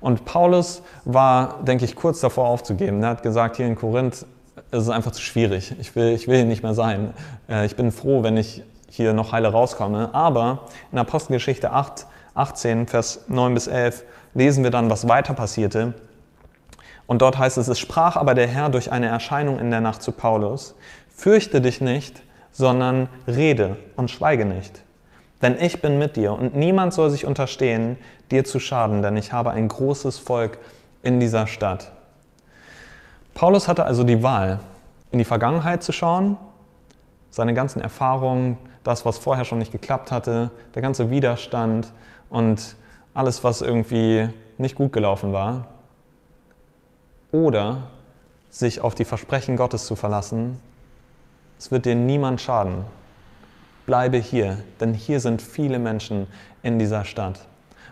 Und 0.00 0.24
Paulus 0.24 0.82
war, 1.04 1.62
denke 1.62 1.84
ich, 1.84 1.94
kurz 1.94 2.20
davor 2.20 2.48
aufzugeben. 2.48 3.02
Er 3.02 3.10
hat 3.10 3.22
gesagt, 3.22 3.56
hier 3.56 3.66
in 3.66 3.76
Korinth 3.76 4.24
es 4.70 4.82
ist 4.82 4.90
einfach 4.90 5.12
zu 5.12 5.22
schwierig. 5.22 5.74
Ich 5.80 5.94
will, 5.96 6.12
ich 6.12 6.28
will 6.28 6.36
hier 6.36 6.44
nicht 6.44 6.62
mehr 6.62 6.74
sein. 6.74 7.12
Äh, 7.48 7.66
ich 7.66 7.76
bin 7.76 7.92
froh, 7.92 8.22
wenn 8.22 8.36
ich 8.36 8.62
hier 8.88 9.12
noch 9.12 9.32
heile 9.32 9.48
rauskomme. 9.48 10.10
Aber 10.12 10.66
in 10.92 10.98
Apostelgeschichte 10.98 11.72
8, 11.72 12.06
18, 12.34 12.86
Vers 12.86 13.24
9 13.28 13.54
bis 13.54 13.66
11 13.66 14.04
lesen 14.34 14.64
wir 14.64 14.70
dann, 14.70 14.90
was 14.90 15.08
weiter 15.08 15.34
passierte. 15.34 15.94
Und 17.06 17.22
dort 17.22 17.38
heißt 17.38 17.58
es, 17.58 17.66
es 17.66 17.78
sprach 17.78 18.16
aber 18.16 18.34
der 18.34 18.46
Herr 18.46 18.68
durch 18.68 18.92
eine 18.92 19.08
Erscheinung 19.08 19.58
in 19.58 19.70
der 19.70 19.80
Nacht 19.80 20.02
zu 20.02 20.12
Paulus, 20.12 20.76
fürchte 21.08 21.60
dich 21.60 21.80
nicht, 21.80 22.22
sondern 22.52 23.08
rede 23.26 23.76
und 23.96 24.10
schweige 24.10 24.44
nicht. 24.44 24.82
Denn 25.42 25.56
ich 25.60 25.82
bin 25.82 25.98
mit 25.98 26.16
dir 26.16 26.32
und 26.32 26.54
niemand 26.54 26.92
soll 26.92 27.10
sich 27.10 27.26
unterstehen, 27.26 27.96
dir 28.30 28.44
zu 28.44 28.60
schaden, 28.60 29.02
denn 29.02 29.16
ich 29.16 29.32
habe 29.32 29.50
ein 29.50 29.68
großes 29.68 30.18
Volk 30.18 30.58
in 31.02 31.20
dieser 31.20 31.46
Stadt. 31.46 31.92
Paulus 33.34 33.68
hatte 33.68 33.84
also 33.84 34.04
die 34.04 34.22
Wahl, 34.22 34.60
in 35.10 35.18
die 35.18 35.24
Vergangenheit 35.24 35.82
zu 35.82 35.92
schauen, 35.92 36.36
seine 37.30 37.54
ganzen 37.54 37.80
Erfahrungen, 37.80 38.58
das, 38.82 39.04
was 39.04 39.18
vorher 39.18 39.44
schon 39.44 39.58
nicht 39.58 39.72
geklappt 39.72 40.10
hatte, 40.10 40.50
der 40.74 40.82
ganze 40.82 41.10
Widerstand 41.10 41.92
und 42.28 42.76
alles, 43.14 43.44
was 43.44 43.60
irgendwie 43.60 44.28
nicht 44.58 44.74
gut 44.74 44.92
gelaufen 44.92 45.32
war. 45.32 45.66
Oder 47.32 47.84
sich 48.50 48.80
auf 48.80 48.94
die 48.94 49.04
Versprechen 49.04 49.56
Gottes 49.56 49.86
zu 49.86 49.96
verlassen, 49.96 50.60
es 51.58 51.70
wird 51.70 51.84
dir 51.84 51.94
niemand 51.94 52.40
schaden. 52.40 52.84
Bleibe 53.86 54.16
hier, 54.16 54.58
denn 54.80 54.94
hier 54.94 55.20
sind 55.20 55.42
viele 55.42 55.78
Menschen 55.78 56.26
in 56.62 56.78
dieser 56.78 57.04
Stadt. 57.04 57.40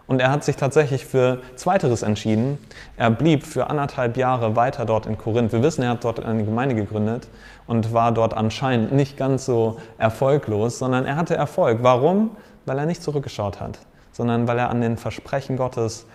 Und 0.09 0.21
er 0.21 0.33
hat 0.33 0.43
sich 0.43 0.57
tatsächlich 0.57 1.05
für 1.05 1.43
Zweiteres 1.55 2.03
entschieden. 2.03 2.59
Er 2.97 3.11
blieb 3.11 3.45
für 3.45 3.69
anderthalb 3.69 4.17
Jahre 4.17 4.57
weiter 4.57 4.87
dort 4.87 5.05
in 5.05 5.19
Korinth. 5.19 5.53
Wir 5.53 5.63
wissen, 5.63 5.83
er 5.83 5.91
hat 5.91 6.03
dort 6.03 6.25
eine 6.25 6.45
Gemeinde 6.45 6.75
gegründet 6.75 7.29
und 7.67 7.93
war 7.93 8.11
dort 8.11 8.33
anscheinend 8.33 8.91
nicht 8.91 9.19
ganz 9.19 9.45
so 9.45 9.79
erfolglos, 9.99 10.79
sondern 10.79 11.05
er 11.05 11.17
hatte 11.17 11.37
Erfolg. 11.37 11.81
Warum? 11.83 12.31
Weil 12.65 12.79
er 12.79 12.87
nicht 12.87 13.03
zurückgeschaut 13.03 13.61
hat, 13.61 13.79
sondern 14.13 14.49
weil 14.49 14.59
er 14.59 14.71
an 14.71 14.81
den 14.81 14.97
Versprechen 14.97 15.59
Gottes 15.59 16.07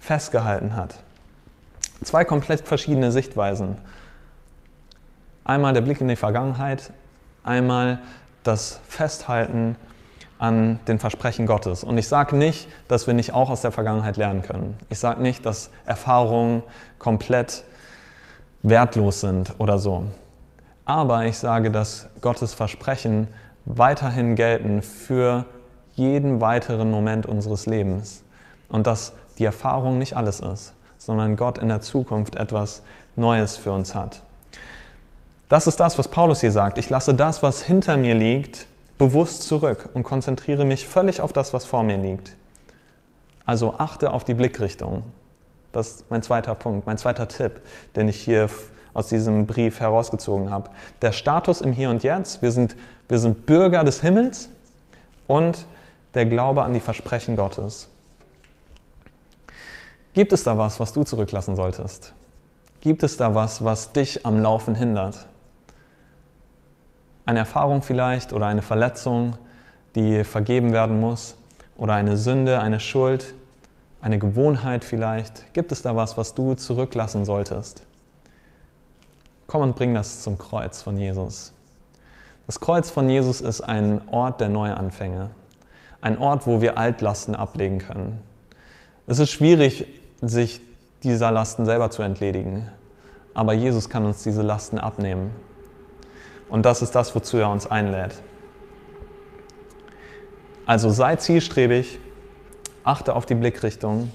festgehalten 0.00 0.74
hat. 0.74 0.96
Zwei 2.02 2.24
komplett 2.24 2.66
verschiedene 2.66 3.12
Sichtweisen. 3.12 3.76
Einmal 5.44 5.74
der 5.74 5.80
Blick 5.80 6.00
in 6.00 6.08
die 6.08 6.16
Vergangenheit, 6.16 6.90
einmal 7.44 8.00
das 8.42 8.80
Festhalten 8.88 9.76
an 10.38 10.78
den 10.86 10.98
Versprechen 10.98 11.46
Gottes. 11.46 11.84
Und 11.84 11.98
ich 11.98 12.08
sage 12.08 12.36
nicht, 12.36 12.68
dass 12.86 13.06
wir 13.06 13.14
nicht 13.14 13.32
auch 13.32 13.50
aus 13.50 13.62
der 13.62 13.72
Vergangenheit 13.72 14.16
lernen 14.16 14.42
können. 14.42 14.76
Ich 14.88 14.98
sage 14.98 15.20
nicht, 15.20 15.44
dass 15.44 15.70
Erfahrungen 15.84 16.62
komplett 16.98 17.64
wertlos 18.62 19.20
sind 19.20 19.54
oder 19.58 19.78
so. 19.78 20.04
Aber 20.84 21.26
ich 21.26 21.38
sage, 21.38 21.70
dass 21.70 22.08
Gottes 22.20 22.54
Versprechen 22.54 23.28
weiterhin 23.64 24.36
gelten 24.36 24.82
für 24.82 25.44
jeden 25.94 26.40
weiteren 26.40 26.90
Moment 26.90 27.26
unseres 27.26 27.66
Lebens. 27.66 28.22
Und 28.68 28.86
dass 28.86 29.12
die 29.38 29.44
Erfahrung 29.44 29.98
nicht 29.98 30.16
alles 30.16 30.40
ist, 30.40 30.72
sondern 30.98 31.36
Gott 31.36 31.58
in 31.58 31.68
der 31.68 31.80
Zukunft 31.80 32.36
etwas 32.36 32.82
Neues 33.16 33.56
für 33.56 33.72
uns 33.72 33.94
hat. 33.94 34.22
Das 35.48 35.66
ist 35.66 35.80
das, 35.80 35.98
was 35.98 36.08
Paulus 36.08 36.40
hier 36.40 36.52
sagt. 36.52 36.78
Ich 36.78 36.90
lasse 36.90 37.14
das, 37.14 37.42
was 37.42 37.62
hinter 37.62 37.96
mir 37.96 38.14
liegt, 38.14 38.66
bewusst 38.98 39.44
zurück 39.44 39.88
und 39.94 40.02
konzentriere 40.02 40.64
mich 40.64 40.86
völlig 40.86 41.20
auf 41.20 41.32
das, 41.32 41.54
was 41.54 41.64
vor 41.64 41.82
mir 41.84 41.96
liegt. 41.96 42.36
Also 43.46 43.74
achte 43.78 44.12
auf 44.12 44.24
die 44.24 44.34
Blickrichtung. 44.34 45.04
Das 45.72 45.88
ist 45.88 46.10
mein 46.10 46.22
zweiter 46.22 46.54
Punkt, 46.54 46.86
mein 46.86 46.98
zweiter 46.98 47.28
Tipp, 47.28 47.60
den 47.96 48.08
ich 48.08 48.20
hier 48.20 48.50
aus 48.94 49.08
diesem 49.08 49.46
Brief 49.46 49.80
herausgezogen 49.80 50.50
habe. 50.50 50.70
Der 51.02 51.12
Status 51.12 51.60
im 51.60 51.72
Hier 51.72 51.90
und 51.90 52.02
Jetzt, 52.02 52.42
wir 52.42 52.50
sind, 52.50 52.74
wir 53.08 53.18
sind 53.18 53.46
Bürger 53.46 53.84
des 53.84 54.00
Himmels 54.00 54.48
und 55.26 55.66
der 56.14 56.26
Glaube 56.26 56.62
an 56.62 56.74
die 56.74 56.80
Versprechen 56.80 57.36
Gottes. 57.36 57.88
Gibt 60.14 60.32
es 60.32 60.42
da 60.42 60.58
was, 60.58 60.80
was 60.80 60.92
du 60.92 61.04
zurücklassen 61.04 61.54
solltest? 61.54 62.12
Gibt 62.80 63.02
es 63.02 63.16
da 63.16 63.34
was, 63.34 63.62
was 63.62 63.92
dich 63.92 64.26
am 64.26 64.40
Laufen 64.40 64.74
hindert? 64.74 65.26
Eine 67.28 67.40
Erfahrung 67.40 67.82
vielleicht 67.82 68.32
oder 68.32 68.46
eine 68.46 68.62
Verletzung, 68.62 69.36
die 69.94 70.24
vergeben 70.24 70.72
werden 70.72 70.98
muss 70.98 71.36
oder 71.76 71.92
eine 71.92 72.16
Sünde, 72.16 72.58
eine 72.58 72.80
Schuld, 72.80 73.34
eine 74.00 74.18
Gewohnheit 74.18 74.82
vielleicht. 74.82 75.52
Gibt 75.52 75.70
es 75.70 75.82
da 75.82 75.94
was, 75.94 76.16
was 76.16 76.32
du 76.34 76.54
zurücklassen 76.54 77.26
solltest? 77.26 77.82
Komm 79.46 79.60
und 79.60 79.76
bring 79.76 79.92
das 79.92 80.22
zum 80.22 80.38
Kreuz 80.38 80.80
von 80.80 80.96
Jesus. 80.96 81.52
Das 82.46 82.60
Kreuz 82.60 82.88
von 82.88 83.10
Jesus 83.10 83.42
ist 83.42 83.60
ein 83.60 84.00
Ort 84.08 84.40
der 84.40 84.48
Neuanfänge, 84.48 85.28
ein 86.00 86.16
Ort, 86.16 86.46
wo 86.46 86.62
wir 86.62 86.78
Altlasten 86.78 87.34
ablegen 87.34 87.76
können. 87.76 88.22
Es 89.06 89.18
ist 89.18 89.32
schwierig, 89.32 89.84
sich 90.22 90.62
dieser 91.02 91.30
Lasten 91.30 91.66
selber 91.66 91.90
zu 91.90 92.00
entledigen, 92.00 92.70
aber 93.34 93.52
Jesus 93.52 93.90
kann 93.90 94.06
uns 94.06 94.22
diese 94.22 94.40
Lasten 94.40 94.78
abnehmen. 94.78 95.30
Und 96.48 96.64
das 96.64 96.82
ist 96.82 96.94
das, 96.94 97.14
wozu 97.14 97.36
er 97.36 97.50
uns 97.50 97.66
einlädt. 97.70 98.14
Also 100.66 100.90
sei 100.90 101.16
zielstrebig, 101.16 101.98
achte 102.84 103.14
auf 103.14 103.26
die 103.26 103.34
Blickrichtung. 103.34 104.12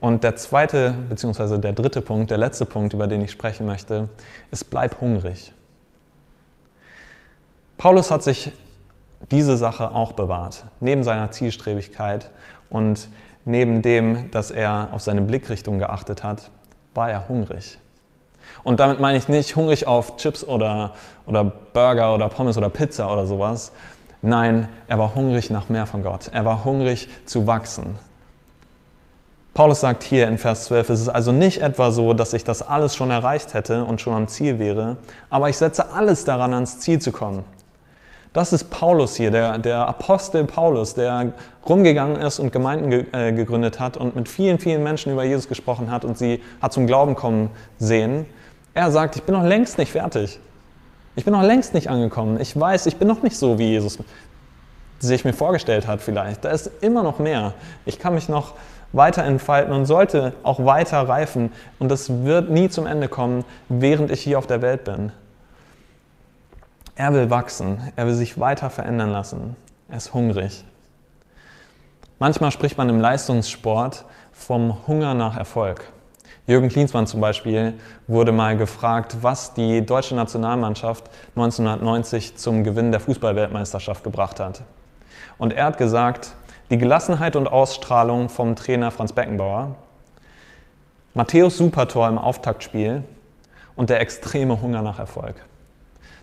Und 0.00 0.24
der 0.24 0.36
zweite, 0.36 0.94
beziehungsweise 1.08 1.58
der 1.58 1.72
dritte 1.72 2.02
Punkt, 2.02 2.30
der 2.30 2.38
letzte 2.38 2.66
Punkt, 2.66 2.92
über 2.92 3.06
den 3.06 3.22
ich 3.22 3.30
sprechen 3.30 3.66
möchte, 3.66 4.08
ist 4.50 4.68
bleib 4.70 5.00
hungrig. 5.00 5.52
Paulus 7.78 8.10
hat 8.10 8.22
sich 8.22 8.52
diese 9.30 9.56
Sache 9.56 9.90
auch 9.92 10.12
bewahrt, 10.12 10.66
neben 10.80 11.02
seiner 11.02 11.30
Zielstrebigkeit 11.30 12.30
und 12.68 13.08
neben 13.44 13.82
dem, 13.82 14.30
dass 14.30 14.50
er 14.50 14.88
auf 14.92 15.02
seine 15.02 15.22
Blickrichtung 15.22 15.78
geachtet 15.78 16.22
hat, 16.22 16.50
war 16.94 17.10
er 17.10 17.28
hungrig. 17.28 17.78
Und 18.62 18.80
damit 18.80 19.00
meine 19.00 19.18
ich 19.18 19.28
nicht 19.28 19.56
hungrig 19.56 19.86
auf 19.86 20.16
Chips 20.16 20.44
oder, 20.44 20.92
oder 21.26 21.44
Burger 21.44 22.14
oder 22.14 22.28
Pommes 22.28 22.56
oder 22.56 22.70
Pizza 22.70 23.12
oder 23.12 23.26
sowas. 23.26 23.72
Nein, 24.22 24.68
er 24.88 24.98
war 24.98 25.14
hungrig 25.14 25.50
nach 25.50 25.68
mehr 25.68 25.86
von 25.86 26.02
Gott. 26.02 26.30
Er 26.32 26.44
war 26.44 26.64
hungrig 26.64 27.08
zu 27.26 27.46
wachsen. 27.46 27.98
Paulus 29.54 29.80
sagt 29.80 30.02
hier 30.02 30.26
in 30.26 30.38
Vers 30.38 30.64
12, 30.64 30.90
es 30.90 31.00
ist 31.02 31.08
also 31.08 31.30
nicht 31.30 31.62
etwa 31.62 31.92
so, 31.92 32.12
dass 32.12 32.32
ich 32.32 32.42
das 32.42 32.60
alles 32.60 32.96
schon 32.96 33.10
erreicht 33.10 33.54
hätte 33.54 33.84
und 33.84 34.00
schon 34.00 34.12
am 34.12 34.26
Ziel 34.26 34.58
wäre, 34.58 34.96
aber 35.30 35.48
ich 35.48 35.56
setze 35.56 35.92
alles 35.92 36.24
daran, 36.24 36.52
ans 36.52 36.80
Ziel 36.80 37.00
zu 37.00 37.12
kommen. 37.12 37.44
Das 38.34 38.52
ist 38.52 38.68
Paulus 38.68 39.14
hier, 39.14 39.30
der, 39.30 39.58
der 39.58 39.86
Apostel 39.86 40.42
Paulus, 40.42 40.94
der 40.94 41.32
rumgegangen 41.68 42.16
ist 42.16 42.40
und 42.40 42.52
Gemeinden 42.52 42.90
ge, 42.90 43.06
äh, 43.12 43.32
gegründet 43.32 43.78
hat 43.78 43.96
und 43.96 44.16
mit 44.16 44.28
vielen, 44.28 44.58
vielen 44.58 44.82
Menschen 44.82 45.12
über 45.12 45.22
Jesus 45.22 45.46
gesprochen 45.46 45.88
hat 45.88 46.04
und 46.04 46.18
sie 46.18 46.42
hat 46.60 46.72
zum 46.72 46.88
Glauben 46.88 47.14
kommen 47.14 47.50
sehen. 47.78 48.26
Er 48.74 48.90
sagt, 48.90 49.14
ich 49.14 49.22
bin 49.22 49.36
noch 49.36 49.44
längst 49.44 49.78
nicht 49.78 49.92
fertig. 49.92 50.40
Ich 51.14 51.24
bin 51.24 51.32
noch 51.32 51.44
längst 51.44 51.74
nicht 51.74 51.88
angekommen. 51.88 52.40
Ich 52.40 52.58
weiß, 52.58 52.86
ich 52.86 52.96
bin 52.96 53.06
noch 53.06 53.22
nicht 53.22 53.36
so, 53.36 53.60
wie 53.60 53.68
Jesus 53.68 54.00
sich 54.98 55.24
mir 55.24 55.32
vorgestellt 55.32 55.86
hat 55.86 56.00
vielleicht. 56.00 56.44
Da 56.44 56.50
ist 56.50 56.68
immer 56.80 57.04
noch 57.04 57.20
mehr. 57.20 57.54
Ich 57.86 58.00
kann 58.00 58.14
mich 58.14 58.28
noch 58.28 58.54
weiter 58.92 59.22
entfalten 59.22 59.72
und 59.72 59.86
sollte 59.86 60.32
auch 60.42 60.64
weiter 60.64 61.08
reifen. 61.08 61.52
Und 61.78 61.88
das 61.88 62.24
wird 62.24 62.50
nie 62.50 62.68
zum 62.68 62.86
Ende 62.86 63.06
kommen, 63.06 63.44
während 63.68 64.10
ich 64.10 64.22
hier 64.22 64.40
auf 64.40 64.48
der 64.48 64.60
Welt 64.60 64.82
bin. 64.82 65.12
Er 66.96 67.12
will 67.12 67.28
wachsen, 67.28 67.92
er 67.96 68.06
will 68.06 68.14
sich 68.14 68.38
weiter 68.38 68.70
verändern 68.70 69.10
lassen. 69.10 69.56
Er 69.88 69.96
ist 69.96 70.14
hungrig. 70.14 70.64
Manchmal 72.20 72.52
spricht 72.52 72.78
man 72.78 72.88
im 72.88 73.00
Leistungssport 73.00 74.04
vom 74.32 74.86
Hunger 74.86 75.14
nach 75.14 75.36
Erfolg. 75.36 75.90
Jürgen 76.46 76.68
Klinsmann 76.68 77.08
zum 77.08 77.20
Beispiel 77.20 77.74
wurde 78.06 78.30
mal 78.30 78.56
gefragt, 78.56 79.16
was 79.22 79.54
die 79.54 79.84
deutsche 79.84 80.14
Nationalmannschaft 80.14 81.10
1990 81.34 82.36
zum 82.36 82.62
Gewinn 82.62 82.92
der 82.92 83.00
Fußballweltmeisterschaft 83.00 84.04
gebracht 84.04 84.38
hat. 84.38 84.62
Und 85.36 85.52
er 85.52 85.64
hat 85.64 85.78
gesagt, 85.78 86.34
die 86.70 86.78
Gelassenheit 86.78 87.34
und 87.34 87.48
Ausstrahlung 87.48 88.28
vom 88.28 88.54
Trainer 88.54 88.92
Franz 88.92 89.12
Beckenbauer, 89.12 89.74
Matthäus 91.14 91.56
Supertor 91.56 92.08
im 92.08 92.18
Auftaktspiel 92.18 93.02
und 93.74 93.90
der 93.90 94.00
extreme 94.00 94.60
Hunger 94.60 94.82
nach 94.82 95.00
Erfolg. 95.00 95.34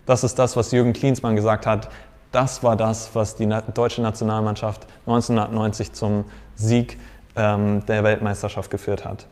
Das 0.06 0.24
ist 0.24 0.40
das, 0.40 0.56
was 0.56 0.72
Jürgen 0.72 0.94
Klinsmann 0.94 1.36
gesagt 1.36 1.66
hat. 1.66 1.90
Das 2.32 2.64
war 2.64 2.76
das, 2.76 3.14
was 3.14 3.36
die 3.36 3.50
deutsche 3.74 4.02
Nationalmannschaft 4.02 4.88
1990 5.06 5.94
zum 5.94 6.26
Sieg 6.56 6.98
ähm, 7.36 7.86
der 7.86 8.04
Weltmeisterschaft 8.04 8.72
geführt 8.72 9.06
hat. 9.06 9.28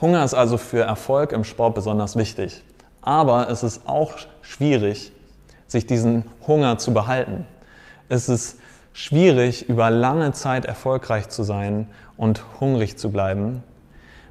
Hunger 0.00 0.24
ist 0.24 0.34
also 0.34 0.58
für 0.58 0.82
Erfolg 0.82 1.32
im 1.32 1.44
Sport 1.44 1.74
besonders 1.74 2.16
wichtig. 2.16 2.62
Aber 3.00 3.48
es 3.50 3.62
ist 3.62 3.86
auch 3.86 4.14
schwierig, 4.42 5.12
sich 5.66 5.86
diesen 5.86 6.24
Hunger 6.46 6.78
zu 6.78 6.92
behalten. 6.92 7.46
Es 8.08 8.28
ist 8.28 8.58
schwierig, 8.92 9.68
über 9.68 9.90
lange 9.90 10.32
Zeit 10.32 10.64
erfolgreich 10.64 11.28
zu 11.28 11.42
sein 11.42 11.88
und 12.16 12.42
hungrig 12.60 12.96
zu 12.96 13.10
bleiben, 13.10 13.62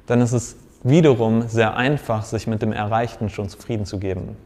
denn 0.08 0.20
es 0.20 0.32
ist 0.32 0.56
wiederum 0.82 1.48
sehr 1.48 1.76
einfach, 1.76 2.24
sich 2.24 2.46
mit 2.46 2.62
dem 2.62 2.72
Erreichten 2.72 3.28
schon 3.28 3.48
zufrieden 3.48 3.86
zu 3.86 3.98
geben. 3.98 4.36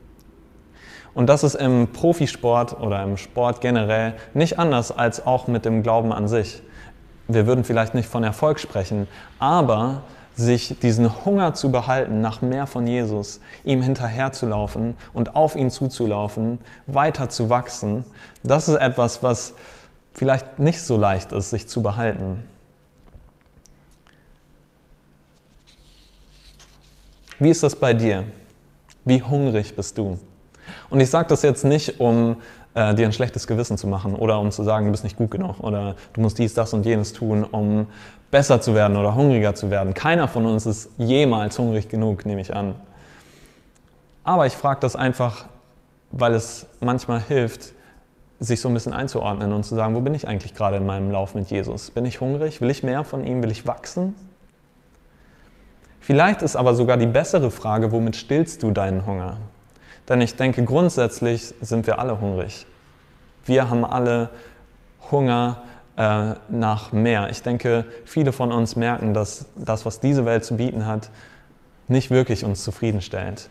Und 1.19 1.27
das 1.27 1.43
ist 1.43 1.57
im 1.57 1.89
Profisport 1.89 2.81
oder 2.81 3.03
im 3.03 3.17
Sport 3.17 3.61
generell 3.61 4.15
nicht 4.35 4.61
anders 4.61 4.97
als 4.97 5.27
auch 5.27 5.49
mit 5.49 5.65
dem 5.65 5.83
Glauben 5.83 6.13
an 6.13 6.29
sich. 6.29 6.63
Wir 7.27 7.49
würden 7.49 7.65
vielleicht 7.65 7.93
nicht 7.93 8.09
von 8.09 8.23
Erfolg 8.23 8.61
sprechen, 8.61 9.09
aber 9.41 10.03
sich 10.37 10.79
diesen 10.79 11.25
Hunger 11.25 11.55
zu 11.55 11.73
behalten 11.73 12.21
nach 12.21 12.41
mehr 12.41 12.69
von 12.69 12.87
Jesus, 12.87 13.41
ihm 13.65 13.83
hinterherzulaufen 13.83 14.97
und 15.13 15.35
auf 15.35 15.57
ihn 15.57 15.73
zuzulaufen, 15.73 16.61
weiter 16.87 17.29
zu 17.29 17.51
wachsen, 17.51 18.05
das 18.45 18.69
ist 18.69 18.77
etwas, 18.77 19.21
was 19.21 19.55
vielleicht 20.15 20.61
nicht 20.61 20.81
so 20.81 20.97
leicht 20.97 21.33
ist, 21.33 21.51
sich 21.51 21.67
zu 21.67 21.83
behalten. 21.83 22.45
Wie 27.41 27.51
ist 27.51 27.65
das 27.65 27.75
bei 27.75 27.93
dir? 27.93 28.23
Wie 29.05 29.21
hungrig 29.21 29.75
bist 29.75 29.99
du? 29.99 30.17
Und 30.91 31.01
ich 31.01 31.11
sage 31.11 31.29
das 31.29 31.43
jetzt 31.43 31.65
nicht, 31.65 32.01
um 32.01 32.37
äh, 32.75 32.95
dir 32.95 33.07
ein 33.07 33.13
schlechtes 33.13 33.47
Gewissen 33.47 33.79
zu 33.79 33.87
machen 33.87 34.15
oder 34.15 34.41
um 34.41 34.51
zu 34.51 34.63
sagen, 34.63 34.87
du 34.87 34.93
bist 34.93 35.05
nicht 35.05 35.17
gut 35.17 35.31
genug 35.31 35.61
oder 35.61 35.97
du 36.13 36.21
musst 36.21 36.39
dies, 36.39 36.55
das 36.55 36.73
und 36.73 36.87
jenes 36.87 37.13
tun, 37.13 37.45
um 37.45 37.87
besser 38.31 38.61
zu 38.61 38.75
werden 38.75 38.97
oder 38.97 39.15
hungriger 39.15 39.55
zu 39.55 39.71
werden. 39.71 39.95
Keiner 39.95 40.29
von 40.29 40.47
uns 40.47 40.67
ist 40.67 40.91
jemals 40.99 41.59
hungrig 41.59 41.89
genug, 41.89 42.27
nehme 42.27 42.41
ich 42.41 42.55
an. 42.55 42.75
Aber 44.25 44.47
ich 44.47 44.53
frage 44.53 44.81
das 44.81 44.97
einfach, 44.97 45.47
weil 46.11 46.35
es 46.35 46.67
manchmal 46.81 47.21
hilft, 47.21 47.73
sich 48.41 48.61
so 48.61 48.69
ein 48.69 48.75
bisschen 48.75 48.93
einzuordnen 48.93 49.53
und 49.53 49.65
zu 49.65 49.75
sagen, 49.75 49.95
wo 49.95 50.01
bin 50.01 50.15
ich 50.15 50.29
eigentlich 50.29 50.55
gerade 50.55 50.77
in 50.77 50.87
meinem 50.87 51.11
Lauf 51.11 51.35
mit 51.35 51.51
Jesus? 51.51 51.91
Bin 51.91 52.05
ich 52.05 52.21
hungrig? 52.21 52.61
Will 52.61 52.71
ich 52.71 52.83
mehr 52.83 53.03
von 53.03 53.27
ihm? 53.27 53.43
Will 53.43 53.51
ich 53.51 53.67
wachsen? 53.67 54.15
Vielleicht 56.01 56.43
ist 56.43 56.55
aber 56.55 56.75
sogar 56.75 56.97
die 56.97 57.07
bessere 57.07 57.51
Frage, 57.51 57.91
womit 57.91 58.17
stillst 58.17 58.63
du 58.63 58.71
deinen 58.71 59.05
Hunger? 59.07 59.39
Denn 60.09 60.21
ich 60.21 60.37
denke, 60.37 60.65
grundsätzlich 60.65 61.55
sind 61.61 61.87
wir 61.87 61.99
alle 61.99 62.21
hungrig. 62.21 62.67
Wir 63.45 63.69
haben 63.69 63.85
alle 63.85 64.31
Hunger 65.11 65.63
äh, 65.97 66.35
nach 66.49 66.93
mehr. 66.93 67.29
Ich 67.31 67.43
denke, 67.43 67.85
viele 68.05 68.33
von 68.33 68.53
uns 68.53 68.77
merken, 68.77 69.15
dass 69.15 69.47
das, 69.57 69.85
was 69.85 70.01
diese 70.01 70.25
Welt 70.25 70.45
zu 70.45 70.57
bieten 70.57 70.87
hat, 70.87 71.11
nicht 71.89 72.11
wirklich 72.11 72.45
uns 72.45 72.63
zufriedenstellt. 72.65 73.49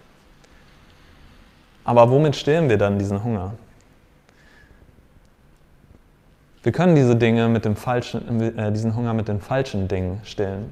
Aber 1.84 2.10
womit 2.10 2.36
stillen 2.36 2.70
wir 2.70 2.78
dann 2.78 3.00
diesen 3.00 3.24
Hunger? 3.24 3.54
Wir 6.64 6.72
können 6.72 6.96
diese 6.96 7.16
Dinge 7.16 7.48
mit 7.48 7.66
dem 7.66 7.76
falschen, 7.76 8.58
äh, 8.58 8.72
diesen 8.72 8.96
Hunger 8.96 9.14
mit 9.14 9.28
den 9.28 9.40
falschen 9.40 9.88
Dingen 9.88 10.20
stillen. 10.24 10.72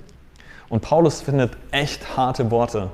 Und 0.67 0.81
Paulus 0.81 1.21
findet 1.21 1.55
echt 1.71 2.17
harte 2.17 2.51
Worte, 2.51 2.89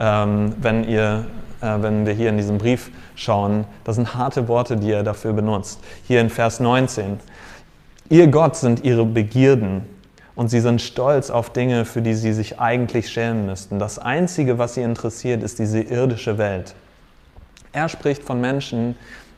ähm, 0.00 0.54
wenn 0.58 0.84
ihr 0.84 1.26
wenn 1.62 2.06
wir 2.06 2.12
hier 2.12 2.28
in 2.28 2.36
diesem 2.36 2.58
Brief 2.58 2.90
schauen, 3.14 3.64
das 3.84 3.96
sind 3.96 4.14
harte 4.14 4.48
Worte, 4.48 4.76
die 4.76 4.90
er 4.90 5.02
dafür 5.02 5.32
benutzt. 5.32 5.80
Hier 6.06 6.20
in 6.20 6.28
Vers 6.28 6.60
19. 6.60 7.20
Ihr 8.08 8.26
Gott 8.28 8.56
sind 8.56 8.84
ihre 8.84 9.06
Begierden 9.06 9.86
und 10.34 10.48
sie 10.48 10.60
sind 10.60 10.82
stolz 10.82 11.30
auf 11.30 11.50
Dinge, 11.50 11.84
für 11.84 12.02
die 12.02 12.14
sie 12.14 12.32
sich 12.32 12.58
eigentlich 12.58 13.10
schämen 13.10 13.46
müssten. 13.46 13.78
Das 13.78 13.98
Einzige, 13.98 14.58
was 14.58 14.74
sie 14.74 14.82
interessiert, 14.82 15.42
ist 15.42 15.58
diese 15.58 15.80
irdische 15.80 16.36
Welt. 16.38 16.74
Er 17.72 17.88
spricht 17.88 18.22
von 18.22 18.40
Menschen, 18.40 18.96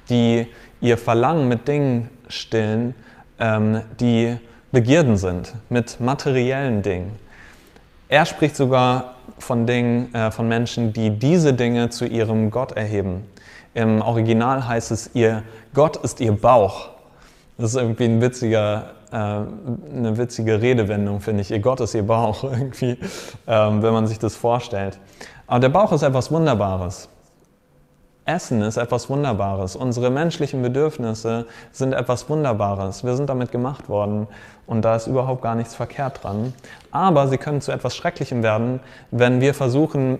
die 0.08 0.46
ihr 0.80 0.98
Verlangen 0.98 1.48
mit 1.48 1.68
Dingen 1.68 2.10
stillen, 2.28 2.94
ähm, 3.38 3.82
die 4.00 4.36
Begierden 4.72 5.16
sind, 5.16 5.54
mit 5.68 6.00
materiellen 6.00 6.82
Dingen. 6.82 7.12
Er 8.08 8.26
spricht 8.26 8.56
sogar 8.56 9.14
von 9.38 9.66
Dingen, 9.66 10.14
äh, 10.14 10.30
von 10.30 10.46
Menschen, 10.46 10.92
die 10.92 11.10
diese 11.10 11.54
Dinge 11.54 11.90
zu 11.90 12.06
ihrem 12.06 12.50
Gott 12.50 12.72
erheben. 12.72 13.24
Im 13.72 14.02
Original 14.02 14.68
heißt 14.68 14.90
es, 14.90 15.10
ihr 15.14 15.42
Gott 15.72 15.96
ist 15.96 16.20
ihr 16.20 16.32
Bauch. 16.32 16.90
Das 17.58 17.70
ist 17.70 17.76
irgendwie 17.76 18.04
ein 18.04 18.20
witziger, 18.20 18.92
äh, 19.10 19.16
eine 19.16 20.16
witzige 20.16 20.60
Redewendung, 20.60 21.20
finde 21.20 21.42
ich. 21.42 21.50
Ihr 21.50 21.60
Gott 21.60 21.80
ist 21.80 21.94
ihr 21.94 22.06
Bauch, 22.06 22.44
irgendwie, 22.52 22.98
ähm, 23.46 23.82
wenn 23.82 23.92
man 23.92 24.06
sich 24.06 24.18
das 24.18 24.36
vorstellt. 24.36 24.98
Aber 25.46 25.60
der 25.60 25.70
Bauch 25.70 25.92
ist 25.92 26.02
etwas 26.02 26.30
Wunderbares. 26.30 27.08
Essen 28.26 28.62
ist 28.62 28.76
etwas 28.78 29.10
Wunderbares. 29.10 29.76
Unsere 29.76 30.10
menschlichen 30.10 30.62
Bedürfnisse 30.62 31.46
sind 31.72 31.92
etwas 31.92 32.28
Wunderbares. 32.28 33.04
Wir 33.04 33.16
sind 33.16 33.28
damit 33.28 33.52
gemacht 33.52 33.88
worden 33.88 34.26
und 34.66 34.82
da 34.82 34.96
ist 34.96 35.06
überhaupt 35.06 35.42
gar 35.42 35.54
nichts 35.54 35.74
verkehrt 35.74 36.24
dran. 36.24 36.54
Aber 36.90 37.28
sie 37.28 37.36
können 37.36 37.60
zu 37.60 37.70
etwas 37.70 37.94
Schrecklichem 37.94 38.42
werden, 38.42 38.80
wenn 39.10 39.40
wir 39.40 39.52
versuchen, 39.52 40.18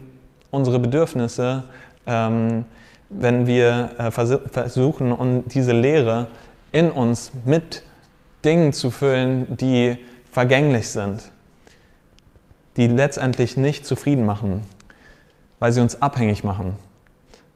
unsere 0.51 0.79
Bedürfnisse 0.79 1.65
ähm, 2.07 2.67
wenn 3.11 3.47
wir 3.47 3.91
äh, 3.99 4.11
versuchen, 4.11 5.13
um 5.13 5.47
diese 5.49 5.73
Lehre 5.73 6.27
in 6.73 6.91
uns 6.91 7.33
mit 7.45 7.83
Dingen 8.45 8.73
zu 8.73 8.91
füllen, 8.91 9.57
die 9.57 9.99
vergänglich 10.31 10.89
sind, 10.89 11.31
die 12.77 12.89
letztendlich 12.89 13.57
nicht 13.57 13.87
zufrieden 13.87 14.27
machen, 14.27 14.63
weil 15.61 15.73
sie 15.73 15.81
uns 15.81 16.03
abhängig 16.03 16.45
machen 16.45 16.77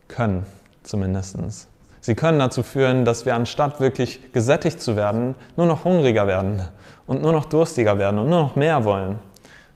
können, 0.09 0.47
zumindest. 0.83 1.69
Sie 2.01 2.15
können 2.15 2.39
dazu 2.39 2.63
führen, 2.63 3.05
dass 3.05 3.27
wir 3.27 3.35
anstatt 3.35 3.81
wirklich 3.81 4.33
gesättigt 4.33 4.81
zu 4.81 4.97
werden, 4.97 5.35
nur 5.57 5.67
noch 5.67 5.85
hungriger 5.85 6.27
werden 6.27 6.63
und 7.07 7.23
nur 7.23 7.33
noch 7.33 7.45
durstiger 7.45 7.99
werden 7.99 8.19
und 8.19 8.31
nur 8.31 8.43
noch 8.43 8.57
mehr 8.57 8.85
wollen. 8.85 9.19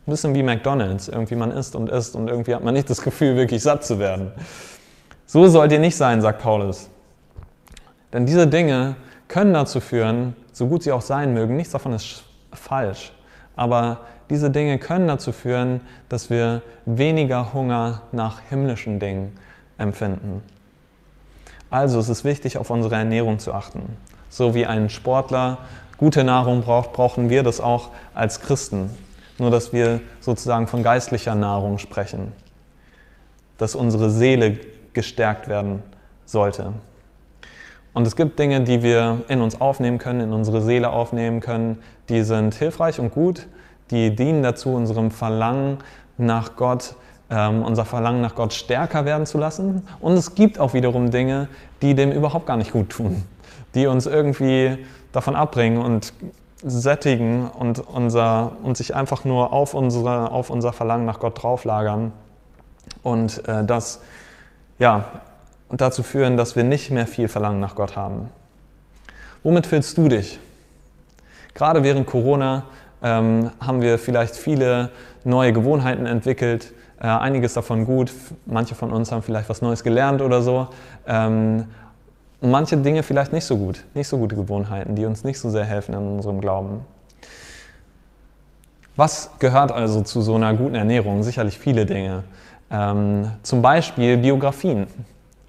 Ein 0.06 0.10
bisschen 0.10 0.34
wie 0.34 0.42
McDonald's. 0.42 1.08
Irgendwie 1.08 1.36
man 1.36 1.52
isst 1.52 1.76
und 1.76 1.88
isst 1.88 2.16
und 2.16 2.28
irgendwie 2.28 2.54
hat 2.54 2.64
man 2.64 2.74
nicht 2.74 2.90
das 2.90 3.02
Gefühl, 3.02 3.36
wirklich 3.36 3.62
satt 3.62 3.84
zu 3.84 3.98
werden. 3.98 4.32
So 5.26 5.46
sollt 5.46 5.72
ihr 5.72 5.78
nicht 5.78 5.96
sein, 5.96 6.20
sagt 6.20 6.42
Paulus. 6.42 6.88
Denn 8.12 8.26
diese 8.26 8.46
Dinge 8.46 8.96
können 9.28 9.54
dazu 9.54 9.80
führen, 9.80 10.36
so 10.52 10.66
gut 10.66 10.82
sie 10.82 10.92
auch 10.92 11.00
sein 11.00 11.32
mögen, 11.32 11.56
nichts 11.56 11.72
davon 11.72 11.92
ist 11.92 12.24
falsch, 12.52 13.12
aber 13.56 14.00
diese 14.28 14.50
Dinge 14.50 14.78
können 14.78 15.08
dazu 15.08 15.32
führen, 15.32 15.80
dass 16.08 16.28
wir 16.28 16.62
weniger 16.84 17.54
Hunger 17.54 18.02
nach 18.12 18.40
himmlischen 18.48 18.98
Dingen 18.98 19.38
empfinden. 19.78 20.42
Also 21.70 21.98
es 21.98 22.08
ist 22.08 22.24
wichtig, 22.24 22.58
auf 22.58 22.70
unsere 22.70 22.96
Ernährung 22.96 23.38
zu 23.38 23.52
achten. 23.52 23.96
So 24.28 24.54
wie 24.54 24.66
ein 24.66 24.90
Sportler 24.90 25.58
gute 25.96 26.24
Nahrung 26.24 26.62
braucht, 26.62 26.92
brauchen 26.92 27.30
wir 27.30 27.42
das 27.42 27.60
auch 27.60 27.90
als 28.14 28.40
Christen. 28.40 28.90
Nur 29.38 29.50
dass 29.50 29.72
wir 29.72 30.00
sozusagen 30.20 30.66
von 30.66 30.82
geistlicher 30.82 31.34
Nahrung 31.34 31.78
sprechen. 31.78 32.32
Dass 33.56 33.74
unsere 33.74 34.10
Seele 34.10 34.58
gestärkt 34.92 35.48
werden 35.48 35.82
sollte. 36.26 36.72
Und 37.94 38.06
es 38.06 38.16
gibt 38.16 38.38
Dinge, 38.38 38.62
die 38.62 38.82
wir 38.82 39.22
in 39.28 39.40
uns 39.40 39.60
aufnehmen 39.60 39.98
können, 39.98 40.20
in 40.20 40.32
unsere 40.32 40.62
Seele 40.62 40.90
aufnehmen 40.90 41.40
können, 41.40 41.82
die 42.08 42.22
sind 42.22 42.54
hilfreich 42.54 42.98
und 42.98 43.12
gut, 43.12 43.46
die 43.90 44.14
dienen 44.14 44.42
dazu, 44.42 44.70
unserem 44.74 45.10
Verlangen 45.10 45.78
nach 46.16 46.56
Gott, 46.56 46.96
ähm, 47.32 47.62
unser 47.62 47.84
Verlangen 47.84 48.20
nach 48.20 48.34
Gott 48.34 48.52
stärker 48.52 49.04
werden 49.06 49.24
zu 49.24 49.38
lassen. 49.38 49.88
Und 50.00 50.12
es 50.12 50.34
gibt 50.34 50.58
auch 50.58 50.74
wiederum 50.74 51.10
Dinge, 51.10 51.48
die 51.80 51.94
dem 51.94 52.12
überhaupt 52.12 52.46
gar 52.46 52.58
nicht 52.58 52.72
gut 52.72 52.90
tun, 52.90 53.24
die 53.74 53.86
uns 53.86 54.06
irgendwie 54.06 54.78
davon 55.12 55.34
abbringen 55.34 55.80
und 55.80 56.12
sättigen 56.62 57.48
und, 57.48 57.80
unser, 57.80 58.52
und 58.62 58.76
sich 58.76 58.94
einfach 58.94 59.24
nur 59.24 59.52
auf, 59.52 59.74
unsere, 59.74 60.30
auf 60.30 60.50
unser 60.50 60.72
Verlangen 60.72 61.06
nach 61.06 61.18
Gott 61.18 61.42
drauflagern. 61.42 62.12
Und 63.02 63.48
äh, 63.48 63.64
das 63.64 64.00
ja, 64.78 65.06
dazu 65.70 66.02
führen, 66.02 66.36
dass 66.36 66.54
wir 66.54 66.64
nicht 66.64 66.90
mehr 66.90 67.06
viel 67.06 67.28
Verlangen 67.28 67.60
nach 67.60 67.74
Gott 67.74 67.96
haben. 67.96 68.28
Womit 69.42 69.66
fühlst 69.66 69.96
du 69.96 70.08
dich? 70.08 70.38
Gerade 71.54 71.82
während 71.82 72.06
Corona 72.06 72.64
ähm, 73.02 73.50
haben 73.60 73.80
wir 73.80 73.98
vielleicht 73.98 74.36
viele 74.36 74.90
neue 75.24 75.52
Gewohnheiten 75.52 76.06
entwickelt, 76.06 76.72
äh, 77.02 77.06
einiges 77.06 77.54
davon 77.54 77.84
gut, 77.84 78.12
manche 78.46 78.76
von 78.76 78.92
uns 78.92 79.10
haben 79.10 79.22
vielleicht 79.22 79.48
was 79.48 79.60
Neues 79.60 79.82
gelernt 79.82 80.22
oder 80.22 80.40
so. 80.40 80.68
Ähm, 81.06 81.64
manche 82.40 82.76
Dinge 82.76 83.02
vielleicht 83.02 83.32
nicht 83.32 83.44
so 83.44 83.56
gut, 83.56 83.84
nicht 83.94 84.06
so 84.06 84.18
gute 84.18 84.36
Gewohnheiten, 84.36 84.94
die 84.94 85.04
uns 85.04 85.24
nicht 85.24 85.40
so 85.40 85.50
sehr 85.50 85.64
helfen 85.64 85.94
in 85.94 86.00
unserem 86.00 86.40
Glauben. 86.40 86.82
Was 88.94 89.30
gehört 89.40 89.72
also 89.72 90.02
zu 90.02 90.20
so 90.20 90.36
einer 90.36 90.54
guten 90.54 90.76
Ernährung? 90.76 91.24
Sicherlich 91.24 91.58
viele 91.58 91.86
Dinge. 91.86 92.22
Ähm, 92.70 93.32
zum 93.42 93.62
Beispiel 93.62 94.16
Biografien. 94.18 94.86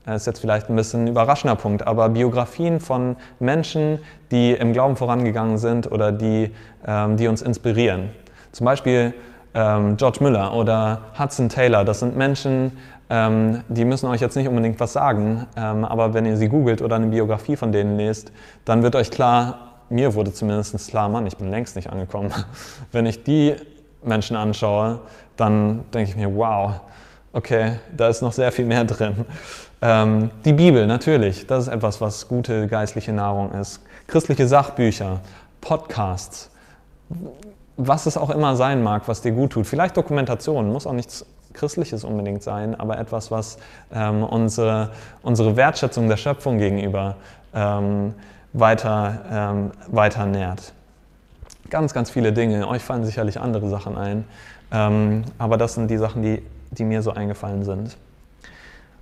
Das 0.05 0.23
ist 0.23 0.25
jetzt 0.25 0.39
vielleicht 0.39 0.69
ein 0.69 0.75
bisschen 0.75 1.05
ein 1.05 1.07
überraschender 1.07 1.55
Punkt, 1.55 1.85
aber 1.85 2.09
Biografien 2.09 2.79
von 2.79 3.15
Menschen, 3.39 3.99
die 4.31 4.53
im 4.53 4.73
Glauben 4.73 4.95
vorangegangen 4.95 5.57
sind 5.57 5.91
oder 5.91 6.11
die, 6.11 6.51
ähm, 6.85 7.15
die 7.15 7.27
uns 7.27 7.41
inspirieren. 7.41 8.09
Zum 8.51 8.65
Beispiel 8.65 9.13
ähm, 9.53 9.97
George 9.97 10.19
Müller 10.21 10.53
oder 10.53 11.01
Hudson 11.17 11.49
Taylor. 11.49 11.83
Das 11.83 11.99
sind 11.99 12.15
Menschen, 12.15 12.77
ähm, 13.09 13.61
die 13.67 13.85
müssen 13.85 14.07
euch 14.07 14.21
jetzt 14.21 14.35
nicht 14.35 14.47
unbedingt 14.47 14.79
was 14.79 14.93
sagen, 14.93 15.45
ähm, 15.55 15.85
aber 15.85 16.13
wenn 16.13 16.25
ihr 16.25 16.37
sie 16.37 16.49
googelt 16.49 16.81
oder 16.81 16.95
eine 16.95 17.07
Biografie 17.07 17.55
von 17.55 17.71
denen 17.71 17.97
lest, 17.97 18.31
dann 18.65 18.83
wird 18.83 18.95
euch 18.95 19.11
klar, 19.11 19.73
mir 19.89 20.15
wurde 20.15 20.33
zumindest 20.33 20.89
klar, 20.89 21.09
Mann, 21.09 21.27
ich 21.27 21.37
bin 21.37 21.51
längst 21.51 21.75
nicht 21.75 21.89
angekommen. 21.89 22.33
Wenn 22.91 23.05
ich 23.05 23.23
die 23.23 23.55
Menschen 24.03 24.35
anschaue, 24.35 24.99
dann 25.37 25.83
denke 25.93 26.11
ich 26.11 26.15
mir, 26.15 26.35
wow, 26.35 26.81
okay, 27.33 27.73
da 27.95 28.07
ist 28.07 28.21
noch 28.21 28.33
sehr 28.33 28.51
viel 28.51 28.65
mehr 28.65 28.85
drin. 28.85 29.25
Ähm, 29.81 30.31
die 30.45 30.53
Bibel, 30.53 30.87
natürlich, 30.87 31.45
das 31.45 31.67
ist 31.67 31.73
etwas, 31.73 31.99
was 31.99 32.27
gute 32.27 32.67
geistliche 32.67 33.11
Nahrung 33.11 33.51
ist. 33.51 33.81
Christliche 34.07 34.47
Sachbücher, 34.47 35.19
Podcasts, 35.59 36.49
was 37.77 38.05
es 38.05 38.17
auch 38.17 38.29
immer 38.29 38.55
sein 38.55 38.83
mag, 38.83 39.07
was 39.07 39.21
dir 39.21 39.31
gut 39.31 39.51
tut. 39.51 39.65
Vielleicht 39.65 39.97
Dokumentation, 39.97 40.71
muss 40.71 40.85
auch 40.85 40.93
nichts 40.93 41.25
Christliches 41.53 42.03
unbedingt 42.03 42.43
sein, 42.43 42.79
aber 42.79 42.97
etwas, 42.97 43.31
was 43.31 43.57
ähm, 43.93 44.23
unsere, 44.23 44.89
unsere 45.21 45.55
Wertschätzung 45.55 46.09
der 46.09 46.17
Schöpfung 46.17 46.57
gegenüber 46.57 47.15
ähm, 47.53 48.13
weiter, 48.53 49.21
ähm, 49.31 49.71
weiter 49.87 50.25
nährt. 50.25 50.73
Ganz, 51.69 51.93
ganz 51.93 52.11
viele 52.11 52.33
Dinge. 52.33 52.67
Euch 52.67 52.83
fallen 52.83 53.05
sicherlich 53.05 53.39
andere 53.39 53.69
Sachen 53.69 53.97
ein, 53.97 54.25
ähm, 54.71 55.23
aber 55.37 55.57
das 55.57 55.75
sind 55.75 55.89
die 55.89 55.97
Sachen, 55.97 56.21
die, 56.21 56.43
die 56.71 56.83
mir 56.83 57.01
so 57.01 57.11
eingefallen 57.11 57.63
sind. 57.63 57.97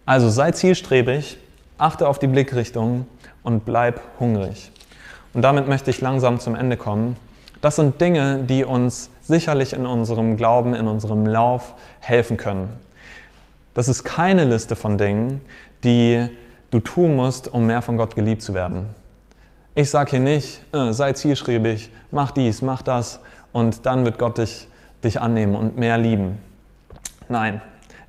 Also 0.05 0.29
sei 0.29 0.51
zielstrebig, 0.51 1.37
achte 1.77 2.07
auf 2.07 2.19
die 2.19 2.27
Blickrichtung 2.27 3.07
und 3.43 3.65
bleib 3.65 4.01
hungrig. 4.19 4.71
Und 5.33 5.41
damit 5.41 5.67
möchte 5.67 5.89
ich 5.89 6.01
langsam 6.01 6.39
zum 6.39 6.55
Ende 6.55 6.75
kommen. 6.75 7.15
Das 7.61 7.75
sind 7.75 8.01
Dinge, 8.01 8.39
die 8.43 8.65
uns 8.65 9.11
sicherlich 9.21 9.73
in 9.73 9.85
unserem 9.85 10.35
Glauben, 10.35 10.73
in 10.73 10.87
unserem 10.87 11.27
Lauf 11.27 11.75
helfen 11.99 12.37
können. 12.37 12.69
Das 13.73 13.87
ist 13.87 14.03
keine 14.03 14.45
Liste 14.45 14.75
von 14.75 14.97
Dingen, 14.97 15.41
die 15.83 16.27
du 16.71 16.79
tun 16.79 17.15
musst, 17.15 17.47
um 17.53 17.67
mehr 17.67 17.81
von 17.81 17.97
Gott 17.97 18.15
geliebt 18.15 18.41
zu 18.41 18.53
werden. 18.53 18.87
Ich 19.75 19.89
sage 19.89 20.11
hier 20.11 20.19
nicht, 20.19 20.61
äh, 20.73 20.91
sei 20.91 21.13
zielstrebig, 21.13 21.91
mach 22.09 22.31
dies, 22.31 22.61
mach 22.61 22.81
das 22.81 23.19
und 23.53 23.85
dann 23.85 24.03
wird 24.05 24.17
Gott 24.17 24.37
dich, 24.37 24.67
dich 25.03 25.21
annehmen 25.21 25.55
und 25.55 25.77
mehr 25.77 25.97
lieben. 25.97 26.39
Nein, 27.29 27.61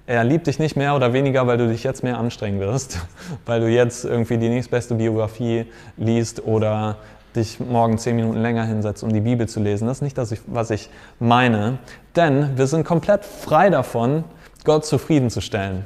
er 0.07 0.25
liebt 0.25 0.49
dich 0.49 0.59
nicht 0.59 0.77
mehr 0.77 0.97
oder 0.97 1.13
weniger, 1.13 1.47
weil 1.47 1.59
du 1.59 1.69
dich 1.69 1.85
jetzt 1.85 2.03
mehr 2.03 2.19
anstrengen 2.19 2.59
wirst, 2.59 2.99
weil 3.47 3.61
du 3.61 3.69
jetzt 3.69 4.05
irgendwie 4.05 4.39
die 4.39 4.49
nächstbeste 4.49 4.97
Biografie 4.97 5.67
liest 5.97 6.45
oder 6.45 6.97
dich 7.37 7.61
morgen 7.61 7.99
zehn 7.99 8.17
Minuten 8.17 8.41
länger 8.41 8.65
hinsetzt, 8.65 9.03
um 9.03 9.13
die 9.13 9.21
Bibel 9.21 9.49
zu 9.49 9.61
lesen. 9.61 9.87
Das 9.87 9.99
ist 9.99 10.03
nicht 10.03 10.19
das, 10.19 10.35
was 10.47 10.71
ich 10.71 10.91
meine. 11.19 11.79
Denn 12.17 12.57
wir 12.57 12.67
sind 12.67 12.85
komplett 12.85 13.25
frei 13.25 13.71
davon, 13.71 14.25
Gott 14.65 14.85
zufriedenzustellen. 14.85 15.85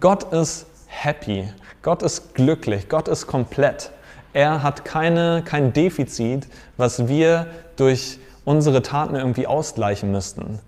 Gott 0.00 0.32
ist 0.32 0.66
happy. 0.86 1.48
Gott 1.82 2.02
ist 2.02 2.34
glücklich. 2.34 2.88
Gott 2.88 3.08
ist 3.08 3.26
komplett. 3.26 3.90
Er 4.32 4.62
hat 4.62 4.84
keine, 4.84 5.42
kein 5.44 5.72
Defizit, 5.72 6.46
was 6.76 7.08
wir 7.08 7.46
durch 7.76 8.18
unsere 8.44 8.82
Taten 8.82 9.14
irgendwie 9.14 9.46
ausgleichen 9.46 10.10
müssten. 10.10 10.60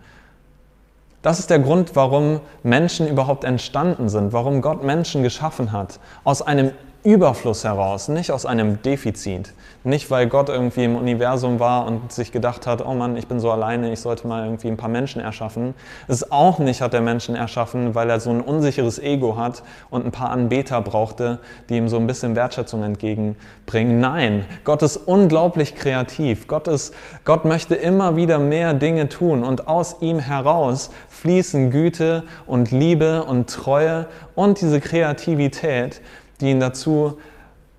Das 1.22 1.40
ist 1.40 1.50
der 1.50 1.58
Grund, 1.58 1.96
warum 1.96 2.40
Menschen 2.62 3.08
überhaupt 3.08 3.44
entstanden 3.44 4.08
sind, 4.08 4.32
warum 4.32 4.62
Gott 4.62 4.84
Menschen 4.84 5.22
geschaffen 5.24 5.72
hat. 5.72 5.98
Aus 6.22 6.40
einem 6.40 6.70
Überfluss 7.06 7.62
heraus, 7.62 8.08
nicht 8.08 8.32
aus 8.32 8.46
einem 8.46 8.82
Defizit. 8.82 9.52
Nicht, 9.84 10.10
weil 10.10 10.26
Gott 10.26 10.48
irgendwie 10.48 10.82
im 10.82 10.96
Universum 10.96 11.60
war 11.60 11.86
und 11.86 12.10
sich 12.10 12.32
gedacht 12.32 12.66
hat, 12.66 12.84
oh 12.84 12.94
Mann, 12.94 13.16
ich 13.16 13.28
bin 13.28 13.38
so 13.38 13.52
alleine, 13.52 13.92
ich 13.92 14.00
sollte 14.00 14.26
mal 14.26 14.44
irgendwie 14.44 14.66
ein 14.66 14.76
paar 14.76 14.88
Menschen 14.88 15.22
erschaffen. 15.22 15.74
Es 16.08 16.32
auch 16.32 16.58
nicht 16.58 16.80
hat 16.80 16.94
er 16.94 17.02
Menschen 17.02 17.36
erschaffen, 17.36 17.94
weil 17.94 18.10
er 18.10 18.18
so 18.18 18.30
ein 18.30 18.40
unsicheres 18.40 18.98
Ego 18.98 19.36
hat 19.36 19.62
und 19.88 20.04
ein 20.04 20.10
paar 20.10 20.30
Anbeter 20.30 20.82
brauchte, 20.82 21.38
die 21.68 21.76
ihm 21.76 21.88
so 21.88 21.96
ein 21.96 22.08
bisschen 22.08 22.34
Wertschätzung 22.34 22.82
entgegenbringen. 22.82 24.00
Nein, 24.00 24.44
Gott 24.64 24.82
ist 24.82 24.96
unglaublich 24.96 25.76
kreativ. 25.76 26.48
Gott, 26.48 26.66
ist, 26.66 26.92
Gott 27.24 27.44
möchte 27.44 27.76
immer 27.76 28.16
wieder 28.16 28.40
mehr 28.40 28.74
Dinge 28.74 29.08
tun 29.08 29.44
und 29.44 29.68
aus 29.68 29.98
ihm 30.00 30.18
heraus 30.18 30.90
fließen 31.10 31.70
Güte 31.70 32.24
und 32.48 32.72
Liebe 32.72 33.22
und 33.22 33.48
Treue 33.48 34.06
und 34.34 34.60
diese 34.60 34.80
Kreativität, 34.80 36.00
die 36.40 36.50
ihn 36.50 36.60
dazu 36.60 37.18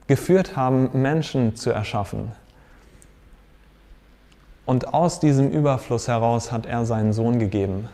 geführt 0.08 0.56
haben, 0.56 0.90
Menschen 0.94 1.56
zu 1.56 1.72
erschaffen. 1.72 2.32
Und 4.66 4.94
aus 4.94 5.20
diesem 5.20 5.50
Überfluss 5.50 6.08
heraus 6.08 6.52
hat 6.52 6.66
er 6.66 6.86
seinen 6.86 7.14
Sohn 7.14 7.40
gegeben, 7.40 7.88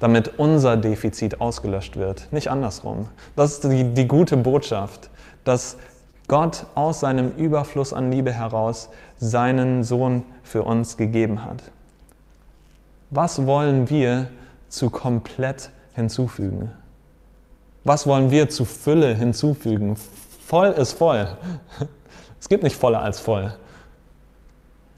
damit 0.00 0.38
unser 0.38 0.76
Defizit 0.76 1.40
ausgelöscht 1.40 1.96
wird, 1.96 2.28
nicht 2.30 2.48
andersrum. 2.48 3.08
Das 3.36 3.52
ist 3.52 3.64
die, 3.64 3.84
die 3.94 4.06
gute 4.06 4.36
Botschaft, 4.36 5.10
dass 5.44 5.76
Gott 6.28 6.66
aus 6.74 7.00
seinem 7.00 7.32
Überfluss 7.36 7.92
an 7.92 8.12
Liebe 8.12 8.32
heraus 8.32 8.90
seinen 9.18 9.82
Sohn 9.82 10.22
für 10.42 10.62
uns 10.62 10.96
gegeben 10.96 11.44
hat. 11.44 11.62
Was 13.10 13.46
wollen 13.46 13.90
wir 13.90 14.28
zu 14.68 14.90
komplett 14.90 15.70
hinzufügen? 15.94 16.70
Was 17.84 18.06
wollen 18.06 18.30
wir 18.30 18.48
zu 18.48 18.64
Fülle 18.64 19.14
hinzufügen? 19.14 19.96
Voll 20.46 20.68
ist 20.68 20.92
voll. 20.92 21.28
Es 22.40 22.48
gibt 22.48 22.62
nicht 22.62 22.76
voller 22.76 23.02
als 23.02 23.20
voll. 23.20 23.54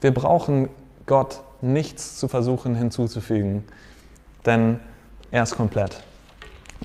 Wir 0.01 0.13
brauchen 0.13 0.69
Gott 1.05 1.41
nichts 1.61 2.17
zu 2.17 2.27
versuchen 2.27 2.75
hinzuzufügen, 2.75 3.63
denn 4.45 4.79
er 5.31 5.43
ist 5.43 5.55
komplett. 5.55 6.03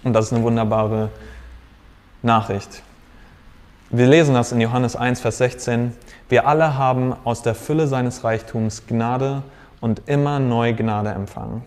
Und 0.04 0.12
das 0.12 0.26
ist 0.26 0.32
eine 0.32 0.42
wunderbare 0.44 1.10
Nachricht. 2.22 2.82
Wir 3.90 4.06
lesen 4.06 4.34
das 4.34 4.52
in 4.52 4.60
Johannes 4.60 4.96
1, 4.96 5.20
Vers 5.20 5.38
16. 5.38 5.94
Wir 6.28 6.46
alle 6.46 6.76
haben 6.76 7.14
aus 7.24 7.42
der 7.42 7.54
Fülle 7.54 7.86
seines 7.86 8.22
Reichtums 8.22 8.86
Gnade 8.86 9.42
und 9.80 10.02
immer 10.06 10.38
neu 10.38 10.74
Gnade 10.74 11.10
empfangen. 11.10 11.64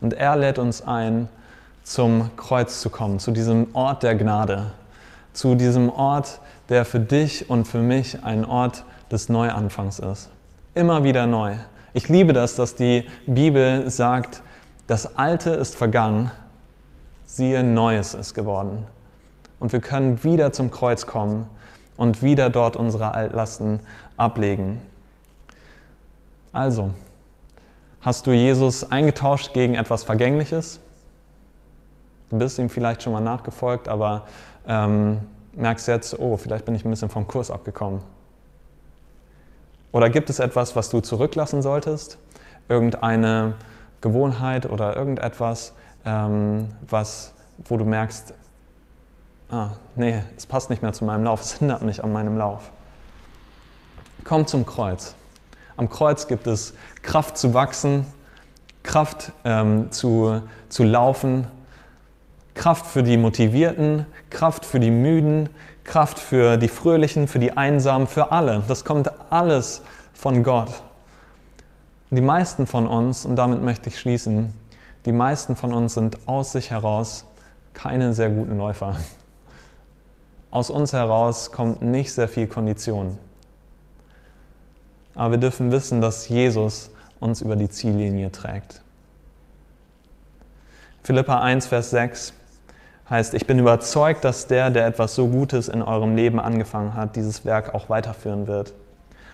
Und 0.00 0.14
er 0.14 0.36
lädt 0.36 0.58
uns 0.58 0.82
ein, 0.82 1.28
zum 1.84 2.30
Kreuz 2.36 2.80
zu 2.80 2.90
kommen, 2.90 3.18
zu 3.18 3.30
diesem 3.30 3.68
Ort 3.74 4.02
der 4.02 4.14
Gnade, 4.14 4.72
zu 5.32 5.54
diesem 5.54 5.90
Ort, 5.90 6.40
der 6.68 6.84
für 6.84 7.00
dich 7.00 7.50
und 7.50 7.66
für 7.66 7.78
mich 7.78 8.24
ein 8.24 8.44
Ort 8.44 8.84
des 9.10 9.28
Neuanfangs 9.28 9.98
ist. 9.98 10.30
Immer 10.74 11.04
wieder 11.04 11.26
neu. 11.26 11.54
Ich 11.92 12.08
liebe 12.08 12.32
das, 12.32 12.56
dass 12.56 12.74
die 12.74 13.06
Bibel 13.26 13.90
sagt, 13.90 14.42
das 14.86 15.16
Alte 15.16 15.50
ist 15.50 15.76
vergangen, 15.76 16.30
siehe, 17.26 17.62
Neues 17.62 18.14
ist 18.14 18.34
geworden. 18.34 18.86
Und 19.60 19.72
wir 19.72 19.80
können 19.80 20.24
wieder 20.24 20.52
zum 20.52 20.70
Kreuz 20.70 21.06
kommen 21.06 21.46
und 21.96 22.22
wieder 22.22 22.50
dort 22.50 22.76
unsere 22.76 23.14
Altlasten 23.14 23.80
ablegen. 24.16 24.80
Also, 26.52 26.90
hast 28.00 28.26
du 28.26 28.32
Jesus 28.32 28.90
eingetauscht 28.90 29.52
gegen 29.52 29.74
etwas 29.74 30.04
Vergängliches? 30.04 30.80
Du 32.32 32.38
bist 32.38 32.58
ihm 32.58 32.70
vielleicht 32.70 33.02
schon 33.02 33.12
mal 33.12 33.20
nachgefolgt, 33.20 33.88
aber 33.88 34.24
ähm, 34.66 35.20
merkst 35.54 35.86
jetzt, 35.86 36.18
oh, 36.18 36.38
vielleicht 36.38 36.64
bin 36.64 36.74
ich 36.74 36.82
ein 36.82 36.90
bisschen 36.90 37.10
vom 37.10 37.26
Kurs 37.26 37.50
abgekommen. 37.50 38.00
Oder 39.92 40.08
gibt 40.08 40.30
es 40.30 40.38
etwas, 40.38 40.74
was 40.74 40.88
du 40.88 41.00
zurücklassen 41.00 41.60
solltest? 41.60 42.16
Irgendeine 42.70 43.56
Gewohnheit 44.00 44.64
oder 44.64 44.96
irgendetwas, 44.96 45.74
ähm, 46.06 46.70
was, 46.88 47.34
wo 47.66 47.76
du 47.76 47.84
merkst, 47.84 48.32
ah, 49.50 49.72
nee, 49.94 50.22
es 50.34 50.46
passt 50.46 50.70
nicht 50.70 50.80
mehr 50.80 50.94
zu 50.94 51.04
meinem 51.04 51.24
Lauf, 51.24 51.40
es 51.42 51.58
hindert 51.58 51.82
mich 51.82 52.02
an 52.02 52.14
meinem 52.14 52.38
Lauf. 52.38 52.70
Komm 54.24 54.46
zum 54.46 54.64
Kreuz. 54.64 55.14
Am 55.76 55.90
Kreuz 55.90 56.28
gibt 56.28 56.46
es 56.46 56.72
Kraft 57.02 57.36
zu 57.36 57.52
wachsen, 57.52 58.06
Kraft 58.82 59.32
ähm, 59.44 59.92
zu, 59.92 60.40
zu 60.70 60.82
laufen, 60.82 61.46
Kraft 62.54 62.86
für 62.86 63.02
die 63.02 63.16
Motivierten, 63.16 64.06
Kraft 64.30 64.64
für 64.64 64.78
die 64.78 64.90
Müden, 64.90 65.48
Kraft 65.84 66.18
für 66.18 66.56
die 66.56 66.68
Fröhlichen, 66.68 67.26
für 67.28 67.38
die 67.38 67.56
Einsamen, 67.56 68.06
für 68.06 68.30
alle. 68.30 68.62
Das 68.68 68.84
kommt 68.84 69.10
alles 69.30 69.82
von 70.12 70.42
Gott. 70.42 70.82
Die 72.10 72.20
meisten 72.20 72.66
von 72.66 72.86
uns, 72.86 73.24
und 73.24 73.36
damit 73.36 73.62
möchte 73.62 73.88
ich 73.88 73.98
schließen, 73.98 74.52
die 75.06 75.12
meisten 75.12 75.56
von 75.56 75.72
uns 75.72 75.94
sind 75.94 76.18
aus 76.28 76.52
sich 76.52 76.70
heraus 76.70 77.24
keine 77.74 78.12
sehr 78.12 78.30
guten 78.30 78.58
Läufer. 78.58 78.96
Aus 80.50 80.68
uns 80.68 80.92
heraus 80.92 81.50
kommt 81.50 81.80
nicht 81.80 82.12
sehr 82.12 82.28
viel 82.28 82.46
Kondition. 82.46 83.18
Aber 85.14 85.32
wir 85.32 85.38
dürfen 85.38 85.72
wissen, 85.72 86.00
dass 86.02 86.28
Jesus 86.28 86.90
uns 87.18 87.40
über 87.40 87.56
die 87.56 87.70
Ziellinie 87.70 88.30
trägt. 88.30 88.82
Philippa 91.02 91.40
1, 91.40 91.66
Vers 91.66 91.90
6 91.90 92.34
heißt, 93.10 93.34
ich 93.34 93.46
bin 93.46 93.58
überzeugt, 93.58 94.24
dass 94.24 94.46
der, 94.46 94.70
der 94.70 94.86
etwas 94.86 95.14
so 95.14 95.28
Gutes 95.28 95.68
in 95.68 95.82
eurem 95.82 96.16
Leben 96.16 96.40
angefangen 96.40 96.94
hat, 96.94 97.16
dieses 97.16 97.44
Werk 97.44 97.74
auch 97.74 97.88
weiterführen 97.88 98.46
wird 98.46 98.72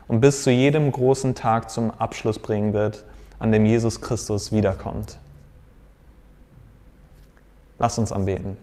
und 0.08 0.20
bis 0.20 0.42
zu 0.42 0.50
jedem 0.50 0.90
großen 0.90 1.34
Tag 1.34 1.70
zum 1.70 1.90
Abschluss 1.92 2.38
bringen 2.38 2.72
wird, 2.72 3.04
an 3.38 3.52
dem 3.52 3.66
Jesus 3.66 4.00
Christus 4.00 4.50
wiederkommt. 4.52 5.18
Lass 7.78 7.98
uns 7.98 8.10
anbeten. 8.10 8.56